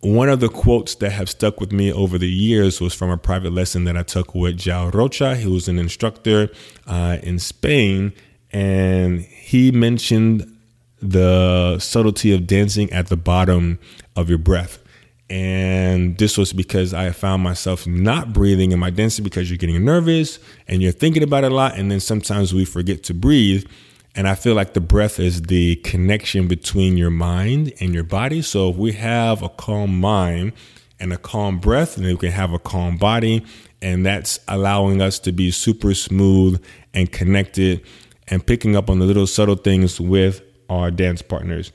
One 0.00 0.28
of 0.28 0.38
the 0.38 0.48
quotes 0.48 0.94
that 0.96 1.10
have 1.10 1.28
stuck 1.28 1.60
with 1.60 1.72
me 1.72 1.92
over 1.92 2.18
the 2.18 2.30
years 2.30 2.80
was 2.80 2.94
from 2.94 3.10
a 3.10 3.18
private 3.18 3.52
lesson 3.52 3.82
that 3.84 3.96
I 3.96 4.04
took 4.04 4.32
with 4.32 4.56
Jao 4.56 4.90
Rocha, 4.90 5.34
who 5.34 5.50
was 5.50 5.66
an 5.66 5.78
instructor 5.78 6.50
uh, 6.86 7.18
in 7.20 7.40
Spain. 7.40 8.12
And 8.52 9.22
he 9.22 9.72
mentioned 9.72 10.57
the 11.00 11.78
subtlety 11.78 12.32
of 12.34 12.46
dancing 12.46 12.92
at 12.92 13.08
the 13.08 13.16
bottom 13.16 13.78
of 14.16 14.28
your 14.28 14.38
breath. 14.38 14.82
And 15.30 16.16
this 16.16 16.38
was 16.38 16.52
because 16.52 16.94
I 16.94 17.10
found 17.10 17.42
myself 17.42 17.86
not 17.86 18.32
breathing 18.32 18.72
in 18.72 18.78
my 18.78 18.90
dancing 18.90 19.24
because 19.24 19.50
you're 19.50 19.58
getting 19.58 19.84
nervous 19.84 20.38
and 20.66 20.80
you're 20.80 20.92
thinking 20.92 21.22
about 21.22 21.44
it 21.44 21.52
a 21.52 21.54
lot. 21.54 21.78
And 21.78 21.90
then 21.90 22.00
sometimes 22.00 22.54
we 22.54 22.64
forget 22.64 23.02
to 23.04 23.14
breathe. 23.14 23.66
And 24.14 24.26
I 24.26 24.34
feel 24.34 24.54
like 24.54 24.72
the 24.72 24.80
breath 24.80 25.20
is 25.20 25.42
the 25.42 25.76
connection 25.76 26.48
between 26.48 26.96
your 26.96 27.10
mind 27.10 27.72
and 27.78 27.92
your 27.92 28.04
body. 28.04 28.40
So 28.40 28.70
if 28.70 28.76
we 28.76 28.92
have 28.92 29.42
a 29.42 29.50
calm 29.50 30.00
mind 30.00 30.52
and 30.98 31.12
a 31.12 31.18
calm 31.18 31.58
breath, 31.58 31.96
then 31.96 32.06
we 32.06 32.16
can 32.16 32.32
have 32.32 32.52
a 32.52 32.58
calm 32.58 32.96
body. 32.96 33.44
And 33.82 34.06
that's 34.06 34.40
allowing 34.48 35.02
us 35.02 35.18
to 35.20 35.32
be 35.32 35.50
super 35.50 35.94
smooth 35.94 36.64
and 36.94 37.12
connected 37.12 37.82
and 38.28 38.44
picking 38.44 38.76
up 38.76 38.88
on 38.88 38.98
the 38.98 39.04
little 39.04 39.26
subtle 39.26 39.56
things 39.56 40.00
with 40.00 40.42
our 40.68 40.90
dance 40.90 41.22
partners. 41.22 41.72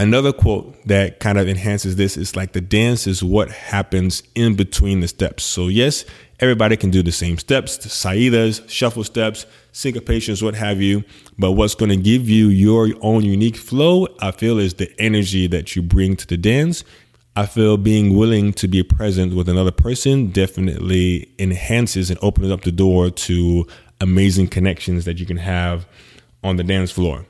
Another 0.00 0.32
quote 0.32 0.74
that 0.86 1.20
kind 1.20 1.36
of 1.36 1.46
enhances 1.46 1.96
this 1.96 2.16
is 2.16 2.34
like 2.34 2.52
the 2.52 2.60
dance 2.62 3.06
is 3.06 3.22
what 3.22 3.50
happens 3.50 4.22
in 4.34 4.56
between 4.56 5.00
the 5.00 5.08
steps. 5.08 5.44
So, 5.44 5.68
yes, 5.68 6.06
everybody 6.38 6.78
can 6.78 6.90
do 6.90 7.02
the 7.02 7.12
same 7.12 7.36
steps, 7.36 7.76
the 7.76 7.90
saidas, 7.90 8.66
shuffle 8.66 9.04
steps, 9.04 9.44
syncopations, 9.74 10.42
what 10.42 10.54
have 10.54 10.80
you. 10.80 11.04
But 11.38 11.52
what's 11.52 11.74
going 11.74 11.90
to 11.90 11.98
give 11.98 12.30
you 12.30 12.48
your 12.48 12.88
own 13.02 13.24
unique 13.24 13.56
flow, 13.56 14.08
I 14.20 14.30
feel, 14.30 14.58
is 14.58 14.72
the 14.72 14.90
energy 14.98 15.46
that 15.48 15.76
you 15.76 15.82
bring 15.82 16.16
to 16.16 16.26
the 16.26 16.38
dance. 16.38 16.82
I 17.36 17.44
feel 17.44 17.76
being 17.76 18.16
willing 18.16 18.54
to 18.54 18.68
be 18.68 18.82
present 18.82 19.34
with 19.34 19.50
another 19.50 19.70
person 19.70 20.30
definitely 20.30 21.30
enhances 21.38 22.08
and 22.08 22.18
opens 22.22 22.50
up 22.50 22.62
the 22.62 22.72
door 22.72 23.10
to 23.10 23.66
amazing 24.00 24.48
connections 24.48 25.04
that 25.04 25.18
you 25.18 25.26
can 25.26 25.36
have 25.36 25.86
on 26.42 26.56
the 26.56 26.64
dance 26.64 26.90
floor. 26.90 27.26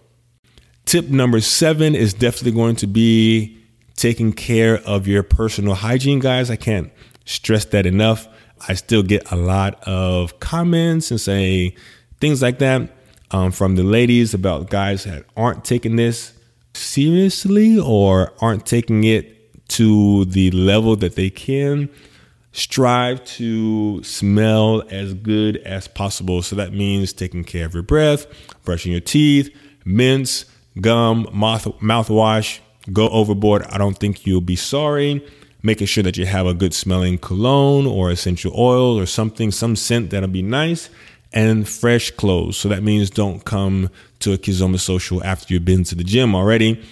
Tip 0.85 1.09
number 1.09 1.41
seven 1.41 1.95
is 1.95 2.15
definitely 2.15 2.53
going 2.53 2.77
to 2.77 2.87
be 2.87 3.59
taking 3.95 4.33
care 4.33 4.79
of 4.79 5.07
your 5.07 5.23
personal 5.23 5.75
hygiene, 5.75 6.19
guys. 6.19 6.51
I 6.51 6.57
can't 6.57 6.91
stress 7.25 7.65
that 7.67 7.87
enough. 7.87 8.29
I 8.69 8.75
still 8.75 9.03
get 9.03 9.31
a 9.31 9.37
lot 9.37 9.83
of 9.87 10.41
comments 10.41 11.11
and 11.11 11.21
say 11.21 11.75
things 12.21 12.43
like 12.43 12.59
that 12.59 12.91
um, 13.31 13.53
from 13.53 13.77
the 13.77 13.83
ladies 13.83 14.35
about 14.35 14.71
guys 14.71 15.05
that 15.05 15.25
aren't 15.37 15.65
taking 15.65 15.97
this 15.97 16.33
seriously 16.75 17.79
or 17.79 18.33
aren't 18.41 18.67
taking 18.67 19.05
it 19.05 19.69
to 19.69 20.25
the 20.27 20.51
level 20.51 20.97
that 20.97 21.15
they 21.15 21.31
can 21.31 21.89
strive 22.53 23.25
to 23.25 24.03
smell 24.03 24.83
as 24.91 25.15
good 25.15 25.59
as 25.59 25.87
possible. 25.87 26.43
So 26.43 26.57
that 26.57 26.73
means 26.73 27.13
taking 27.13 27.45
care 27.45 27.67
of 27.67 27.75
your 27.75 27.83
breath, 27.83 28.27
brushing 28.65 28.93
your 28.93 29.01
teeth, 29.01 29.55
mints, 29.85 30.47
gum, 30.79 31.27
mouth, 31.33 31.65
mouthwash, 31.81 32.61
go 32.93 33.09
overboard. 33.09 33.63
I 33.65 33.79
don't 33.79 33.99
think 33.99 34.27
you'll 34.27 34.41
be 34.41 34.57
sorry. 34.57 35.25
making 35.63 35.87
sure 35.87 36.03
that 36.03 36.17
you 36.17 36.27
have 36.27 36.47
a 36.47 36.55
good 36.55 36.75
smelling 36.75 37.19
cologne 37.19 37.87
or 37.87 38.11
essential 38.11 38.53
oil 38.57 38.99
or 38.99 39.07
something, 39.07 39.51
some 39.51 39.77
scent 39.77 40.11
that'll 40.11 40.29
be 40.29 40.43
nice, 40.43 40.89
and 41.33 41.69
fresh 41.69 42.11
clothes. 42.13 42.57
So 42.57 42.69
that 42.69 42.83
means 42.83 43.11
don't 43.11 43.45
come 43.45 43.91
to 44.21 44.33
a 44.33 44.39
Kizomba 44.39 44.79
social 44.79 45.23
after 45.25 45.55
you've 45.55 45.65
been 45.65 45.85
to 45.85 45.95
the 45.95 46.05
gym 46.05 46.35
already. 46.35 46.83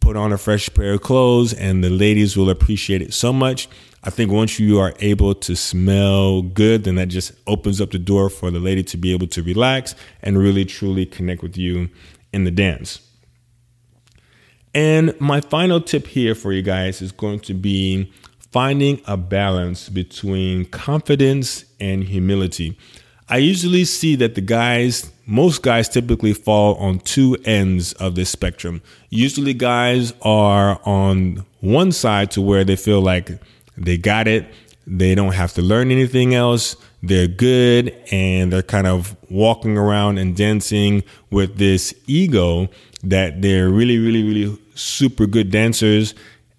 Put 0.00 0.16
on 0.16 0.32
a 0.32 0.38
fresh 0.38 0.72
pair 0.74 0.94
of 0.94 1.02
clothes, 1.02 1.52
and 1.52 1.82
the 1.82 1.90
ladies 1.90 2.36
will 2.36 2.50
appreciate 2.50 3.02
it 3.02 3.12
so 3.12 3.32
much. 3.32 3.68
I 4.04 4.10
think 4.10 4.30
once 4.30 4.60
you 4.60 4.78
are 4.78 4.94
able 5.00 5.34
to 5.34 5.56
smell 5.56 6.42
good, 6.42 6.84
then 6.84 6.94
that 6.94 7.08
just 7.08 7.32
opens 7.46 7.80
up 7.80 7.90
the 7.90 7.98
door 7.98 8.30
for 8.30 8.50
the 8.50 8.60
lady 8.60 8.82
to 8.84 8.96
be 8.96 9.12
able 9.12 9.26
to 9.28 9.42
relax 9.42 9.94
and 10.22 10.38
really 10.38 10.64
truly 10.64 11.04
connect 11.04 11.42
with 11.42 11.56
you 11.58 11.90
in 12.32 12.44
the 12.44 12.50
dance. 12.50 13.00
And 14.74 15.18
my 15.20 15.40
final 15.40 15.80
tip 15.80 16.06
here 16.06 16.34
for 16.34 16.52
you 16.52 16.62
guys 16.62 17.00
is 17.02 17.12
going 17.12 17.40
to 17.40 17.54
be 17.54 18.12
finding 18.50 19.00
a 19.06 19.16
balance 19.16 19.88
between 19.88 20.64
confidence 20.66 21.64
and 21.80 22.04
humility. 22.04 22.78
I 23.28 23.38
usually 23.38 23.84
see 23.84 24.16
that 24.16 24.34
the 24.34 24.40
guys, 24.40 25.12
most 25.26 25.62
guys 25.62 25.88
typically 25.88 26.32
fall 26.32 26.76
on 26.76 27.00
two 27.00 27.36
ends 27.44 27.92
of 27.94 28.14
this 28.14 28.30
spectrum. 28.30 28.80
Usually, 29.10 29.52
guys 29.52 30.14
are 30.22 30.80
on 30.84 31.44
one 31.60 31.92
side 31.92 32.30
to 32.32 32.40
where 32.40 32.64
they 32.64 32.76
feel 32.76 33.02
like 33.02 33.30
they 33.76 33.98
got 33.98 34.28
it, 34.28 34.46
they 34.90 35.14
don't 35.14 35.34
have 35.34 35.52
to 35.52 35.62
learn 35.62 35.90
anything 35.90 36.34
else, 36.34 36.74
they're 37.02 37.28
good, 37.28 37.94
and 38.10 38.50
they're 38.50 38.62
kind 38.62 38.86
of 38.86 39.14
walking 39.30 39.76
around 39.76 40.16
and 40.16 40.34
dancing 40.34 41.04
with 41.30 41.58
this 41.58 41.94
ego 42.06 42.68
that 43.04 43.42
they're 43.42 43.68
really, 43.68 43.98
really, 43.98 44.22
really 44.22 44.58
super 44.74 45.26
good 45.26 45.50
dancers. 45.50 46.14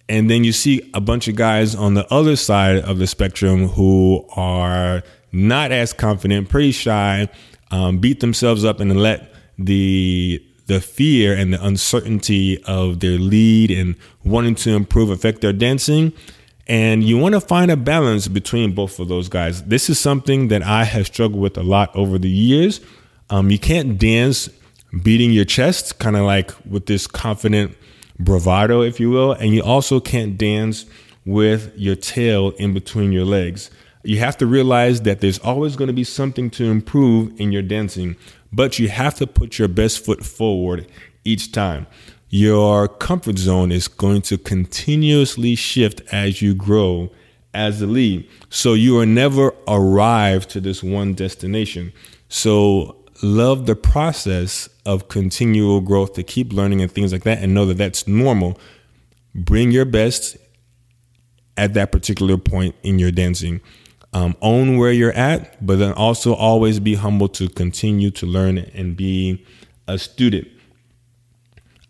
And 0.07 0.29
then 0.29 0.43
you 0.43 0.51
see 0.51 0.89
a 0.93 1.01
bunch 1.01 1.27
of 1.27 1.35
guys 1.35 1.73
on 1.73 1.95
the 1.95 2.11
other 2.13 2.35
side 2.35 2.77
of 2.77 2.99
the 2.99 3.07
spectrum 3.07 3.69
who 3.69 4.25
are 4.35 5.01
not 5.31 5.71
as 5.71 5.91
confident, 5.91 6.49
pretty 6.49 6.71
shy, 6.71 7.29
um, 7.71 7.97
beat 7.97 8.19
themselves 8.19 8.63
up 8.63 8.79
and 8.79 9.01
let 9.01 9.33
the 9.57 10.43
the 10.67 10.79
fear 10.79 11.33
and 11.33 11.51
the 11.51 11.65
uncertainty 11.65 12.63
of 12.65 12.99
their 12.99 13.17
lead 13.17 13.71
and 13.71 13.95
wanting 14.23 14.53
to 14.53 14.69
improve 14.75 15.09
affect 15.09 15.41
their 15.41 15.51
dancing. 15.51 16.13
And 16.69 17.03
you 17.03 17.17
want 17.17 17.33
to 17.33 17.41
find 17.41 17.71
a 17.71 17.75
balance 17.75 18.27
between 18.27 18.75
both 18.75 18.99
of 18.99 19.07
those 19.07 19.27
guys. 19.27 19.63
This 19.63 19.89
is 19.89 19.99
something 19.99 20.49
that 20.49 20.61
I 20.61 20.83
have 20.83 21.07
struggled 21.07 21.41
with 21.41 21.57
a 21.57 21.63
lot 21.63 21.93
over 21.95 22.19
the 22.19 22.29
years. 22.29 22.79
Um, 23.31 23.49
you 23.49 23.57
can't 23.57 23.97
dance 23.97 24.49
beating 25.01 25.31
your 25.31 25.45
chest, 25.45 25.97
kind 25.97 26.15
of 26.15 26.25
like 26.25 26.53
with 26.67 26.85
this 26.85 27.07
confident 27.07 27.75
bravado, 28.19 28.83
if 28.83 28.99
you 28.99 29.09
will. 29.09 29.31
And 29.31 29.55
you 29.55 29.63
also 29.63 29.99
can't 29.99 30.37
dance 30.37 30.85
with 31.25 31.73
your 31.75 31.95
tail 31.95 32.51
in 32.51 32.75
between 32.75 33.11
your 33.11 33.25
legs. 33.25 33.71
You 34.03 34.19
have 34.19 34.37
to 34.37 34.45
realize 34.45 35.01
that 35.01 35.21
there's 35.21 35.39
always 35.39 35.75
going 35.75 35.87
to 35.87 35.93
be 35.93 36.03
something 36.03 36.51
to 36.51 36.65
improve 36.65 37.39
in 37.41 37.51
your 37.51 37.63
dancing, 37.63 38.15
but 38.53 38.77
you 38.77 38.89
have 38.89 39.15
to 39.15 39.25
put 39.25 39.57
your 39.57 39.67
best 39.67 40.05
foot 40.05 40.23
forward 40.23 40.87
each 41.25 41.51
time. 41.51 41.87
Your 42.29 42.87
comfort 42.87 43.39
zone 43.39 43.71
is 43.71 43.87
going 43.87 44.21
to 44.23 44.37
continuously 44.37 45.55
shift 45.55 46.01
as 46.11 46.41
you 46.41 46.53
grow 46.53 47.09
as 47.55 47.81
a 47.81 47.87
lead. 47.87 48.29
So 48.49 48.73
you 48.73 48.99
are 48.99 49.05
never 49.05 49.53
arrived 49.67 50.51
to 50.51 50.61
this 50.61 50.83
one 50.83 51.15
destination. 51.15 51.91
So 52.27 53.03
love 53.23 53.65
the 53.65 53.75
process 53.75 54.69
of 54.85 55.07
continual 55.07 55.81
growth 55.81 56.13
to 56.13 56.23
keep 56.23 56.53
learning 56.53 56.81
and 56.81 56.91
things 56.91 57.11
like 57.11 57.23
that 57.23 57.39
and 57.41 57.55
know 57.55 57.65
that 57.65 57.77
that's 57.77 58.07
normal. 58.07 58.59
Bring 59.33 59.71
your 59.71 59.85
best 59.85 60.37
at 61.57 61.73
that 61.73 61.91
particular 61.91 62.37
point 62.37 62.75
in 62.83 62.99
your 62.99 63.11
dancing. 63.11 63.59
Um, 64.13 64.35
own 64.41 64.77
where 64.77 64.91
you're 64.91 65.13
at, 65.13 65.65
but 65.65 65.77
then 65.77 65.93
also 65.93 66.33
always 66.33 66.79
be 66.79 66.95
humble 66.95 67.27
to 67.29 67.49
continue 67.49 68.11
to 68.11 68.25
learn 68.25 68.57
and 68.57 68.95
be 68.95 69.45
a 69.87 69.97
student. 69.97 70.47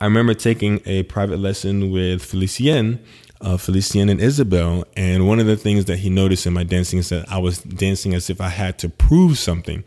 I 0.01 0.05
remember 0.05 0.33
taking 0.33 0.81
a 0.85 1.03
private 1.03 1.39
lesson 1.39 1.91
with 1.91 2.21
Felicien, 2.21 2.99
uh, 3.41 3.57
Felicien 3.57 4.09
and 4.09 4.21
Isabel, 4.21 4.85
and 4.95 5.27
one 5.27 5.39
of 5.39 5.45
the 5.45 5.57
things 5.57 5.85
that 5.85 5.97
he 5.97 6.09
noticed 6.09 6.45
in 6.45 6.53
my 6.53 6.63
dancing 6.63 6.99
is 6.99 7.09
that 7.09 7.29
I 7.29 7.37
was 7.37 7.59
dancing 7.59 8.13
as 8.13 8.29
if 8.29 8.39
I 8.39 8.47
had 8.47 8.79
to 8.79 8.89
prove 8.89 9.37
something. 9.37 9.83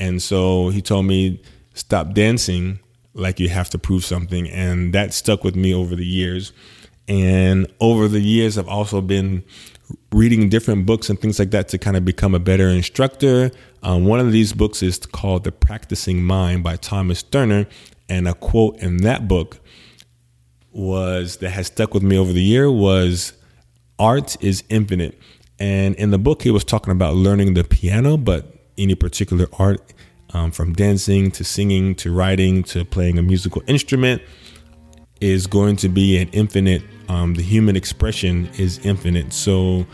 And 0.00 0.20
so 0.20 0.70
he 0.70 0.82
told 0.82 1.06
me, 1.06 1.40
stop 1.74 2.12
dancing 2.12 2.80
like 3.14 3.38
you 3.38 3.48
have 3.50 3.70
to 3.70 3.78
prove 3.78 4.04
something. 4.04 4.48
And 4.48 4.92
that 4.94 5.14
stuck 5.14 5.44
with 5.44 5.54
me 5.54 5.72
over 5.72 5.94
the 5.94 6.06
years. 6.06 6.52
And 7.06 7.72
over 7.78 8.08
the 8.08 8.20
years, 8.20 8.58
I've 8.58 8.68
also 8.68 9.00
been 9.00 9.44
reading 10.10 10.48
different 10.48 10.86
books 10.86 11.08
and 11.08 11.20
things 11.20 11.38
like 11.38 11.50
that 11.50 11.68
to 11.68 11.78
kind 11.78 11.96
of 11.96 12.04
become 12.04 12.34
a 12.34 12.38
better 12.38 12.68
instructor. 12.68 13.50
Um, 13.82 14.06
one 14.06 14.20
of 14.20 14.32
these 14.32 14.52
books 14.52 14.82
is 14.82 14.98
called 14.98 15.44
The 15.44 15.52
Practicing 15.52 16.22
Mind 16.22 16.62
by 16.62 16.76
Thomas 16.76 17.20
Sterner. 17.20 17.66
And 18.12 18.28
a 18.28 18.34
quote 18.34 18.76
in 18.76 18.98
that 18.98 19.26
book 19.26 19.58
was 20.70 21.38
that 21.38 21.48
has 21.48 21.68
stuck 21.68 21.94
with 21.94 22.02
me 22.02 22.18
over 22.18 22.30
the 22.30 22.42
year 22.42 22.70
was 22.70 23.32
art 23.98 24.36
is 24.44 24.62
infinite. 24.68 25.18
And 25.58 25.94
in 25.94 26.10
the 26.10 26.18
book, 26.18 26.42
he 26.42 26.50
was 26.50 26.62
talking 26.62 26.92
about 26.92 27.14
learning 27.14 27.54
the 27.54 27.64
piano, 27.64 28.18
but 28.18 28.54
any 28.76 28.94
particular 28.94 29.46
art, 29.58 29.94
um, 30.34 30.50
from 30.50 30.74
dancing 30.74 31.30
to 31.30 31.42
singing 31.42 31.94
to 31.96 32.12
writing 32.12 32.62
to 32.64 32.84
playing 32.84 33.16
a 33.16 33.22
musical 33.22 33.62
instrument, 33.66 34.20
is 35.22 35.46
going 35.46 35.76
to 35.76 35.88
be 35.88 36.18
an 36.18 36.28
infinite. 36.32 36.82
Um, 37.08 37.32
the 37.32 37.42
human 37.42 37.76
expression 37.76 38.50
is 38.58 38.78
infinite. 38.84 39.32
So 39.32 39.86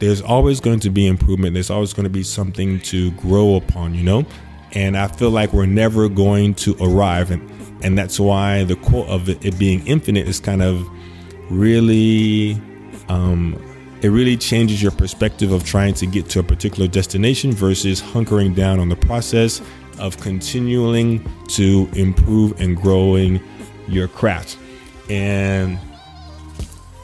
there's 0.00 0.20
always 0.20 0.58
going 0.58 0.80
to 0.80 0.90
be 0.90 1.06
improvement. 1.06 1.54
There's 1.54 1.70
always 1.70 1.92
going 1.92 2.04
to 2.04 2.10
be 2.10 2.24
something 2.24 2.80
to 2.80 3.12
grow 3.12 3.54
upon, 3.54 3.94
you 3.94 4.02
know? 4.02 4.26
And 4.72 4.96
I 4.96 5.08
feel 5.08 5.30
like 5.30 5.52
we're 5.52 5.66
never 5.66 6.08
going 6.08 6.54
to 6.54 6.76
arrive. 6.80 7.30
And, 7.30 7.50
and 7.84 7.96
that's 7.96 8.18
why 8.18 8.64
the 8.64 8.76
quote 8.76 9.08
of 9.08 9.28
it, 9.28 9.44
it 9.44 9.58
being 9.58 9.86
infinite 9.86 10.26
is 10.26 10.40
kind 10.40 10.62
of 10.62 10.88
really 11.50 12.60
um, 13.08 13.60
it 14.02 14.08
really 14.08 14.36
changes 14.36 14.82
your 14.82 14.90
perspective 14.90 15.52
of 15.52 15.64
trying 15.64 15.94
to 15.94 16.06
get 16.06 16.28
to 16.30 16.40
a 16.40 16.42
particular 16.42 16.88
destination 16.88 17.52
versus 17.52 18.02
hunkering 18.02 18.54
down 18.54 18.80
on 18.80 18.88
the 18.88 18.96
process 18.96 19.62
of 19.98 20.16
continuing 20.18 21.24
to 21.48 21.88
improve 21.94 22.60
and 22.60 22.76
growing 22.76 23.40
your 23.86 24.08
craft. 24.08 24.58
And 25.08 25.78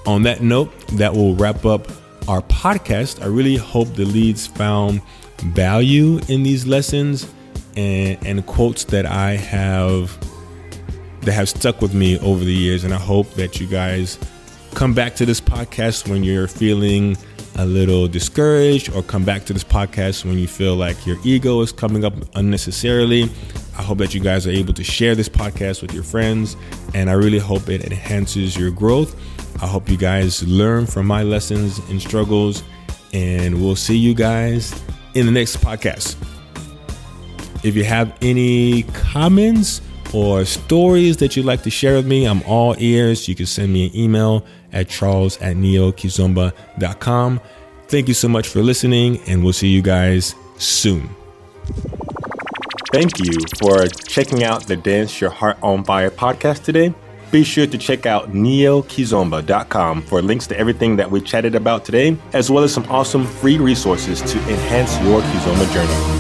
on 0.06 0.22
that 0.24 0.42
note, 0.42 0.76
that 0.88 1.12
will 1.12 1.36
wrap 1.36 1.64
up 1.64 1.88
our 2.26 2.42
podcast. 2.42 3.22
I 3.22 3.26
really 3.26 3.56
hope 3.56 3.94
the 3.94 4.04
leads 4.04 4.48
found 4.48 5.00
value 5.38 6.18
in 6.28 6.42
these 6.42 6.66
lessons 6.66 7.32
and, 7.78 8.26
and 8.26 8.44
quotes 8.46 8.84
that 8.84 9.06
I 9.06 9.36
have 9.36 10.16
that 11.20 11.32
have 11.32 11.48
stuck 11.48 11.80
with 11.80 11.94
me 11.94 12.18
over 12.18 12.44
the 12.44 12.52
years. 12.52 12.82
And 12.84 12.92
I 12.92 12.98
hope 12.98 13.32
that 13.34 13.60
you 13.60 13.66
guys 13.66 14.18
come 14.74 14.94
back 14.94 15.14
to 15.16 15.26
this 15.26 15.40
podcast 15.40 16.08
when 16.08 16.24
you're 16.24 16.48
feeling 16.48 17.16
a 17.56 17.66
little 17.66 18.06
discouraged, 18.06 18.94
or 18.94 19.02
come 19.02 19.24
back 19.24 19.44
to 19.44 19.52
this 19.52 19.64
podcast 19.64 20.24
when 20.24 20.38
you 20.38 20.46
feel 20.46 20.76
like 20.76 21.06
your 21.06 21.16
ego 21.24 21.60
is 21.60 21.72
coming 21.72 22.04
up 22.04 22.14
unnecessarily. 22.36 23.28
I 23.76 23.82
hope 23.82 23.98
that 23.98 24.14
you 24.14 24.20
guys 24.20 24.46
are 24.46 24.50
able 24.50 24.74
to 24.74 24.84
share 24.84 25.16
this 25.16 25.28
podcast 25.28 25.82
with 25.82 25.92
your 25.92 26.04
friends, 26.04 26.56
and 26.94 27.10
I 27.10 27.14
really 27.14 27.40
hope 27.40 27.68
it 27.68 27.84
enhances 27.84 28.56
your 28.56 28.70
growth. 28.70 29.16
I 29.60 29.66
hope 29.66 29.88
you 29.88 29.96
guys 29.96 30.46
learn 30.46 30.86
from 30.86 31.06
my 31.06 31.24
lessons 31.24 31.80
and 31.90 32.00
struggles, 32.00 32.62
and 33.12 33.60
we'll 33.60 33.76
see 33.76 33.96
you 33.96 34.14
guys 34.14 34.72
in 35.14 35.26
the 35.26 35.32
next 35.32 35.56
podcast. 35.56 36.16
If 37.62 37.74
you 37.74 37.84
have 37.84 38.16
any 38.22 38.84
comments 38.84 39.80
or 40.14 40.44
stories 40.44 41.18
that 41.18 41.36
you'd 41.36 41.46
like 41.46 41.62
to 41.62 41.70
share 41.70 41.96
with 41.96 42.06
me, 42.06 42.26
I'm 42.26 42.42
all 42.42 42.74
ears. 42.78 43.28
You 43.28 43.34
can 43.34 43.46
send 43.46 43.72
me 43.72 43.86
an 43.86 43.96
email 43.96 44.44
at 44.72 44.88
charles 44.88 45.38
at 45.40 45.56
neokizomba.com. 45.56 47.40
Thank 47.88 48.08
you 48.08 48.14
so 48.14 48.28
much 48.28 48.48
for 48.48 48.60
listening, 48.60 49.20
and 49.26 49.42
we'll 49.42 49.52
see 49.52 49.68
you 49.68 49.82
guys 49.82 50.34
soon. 50.58 51.08
Thank 52.92 53.18
you 53.18 53.32
for 53.58 53.86
checking 53.86 54.44
out 54.44 54.66
the 54.66 54.76
Dance 54.76 55.20
Your 55.20 55.30
Heart 55.30 55.58
on 55.62 55.84
Fire 55.84 56.10
podcast 56.10 56.64
today. 56.64 56.94
Be 57.30 57.44
sure 57.44 57.66
to 57.66 57.76
check 57.76 58.06
out 58.06 58.32
neokizomba.com 58.32 60.02
for 60.02 60.22
links 60.22 60.46
to 60.46 60.58
everything 60.58 60.96
that 60.96 61.10
we 61.10 61.20
chatted 61.20 61.54
about 61.54 61.84
today, 61.84 62.16
as 62.32 62.50
well 62.50 62.64
as 62.64 62.72
some 62.72 62.84
awesome 62.84 63.26
free 63.26 63.58
resources 63.58 64.22
to 64.22 64.38
enhance 64.48 64.98
your 65.00 65.20
Kizomba 65.20 65.70
journey. 65.72 66.17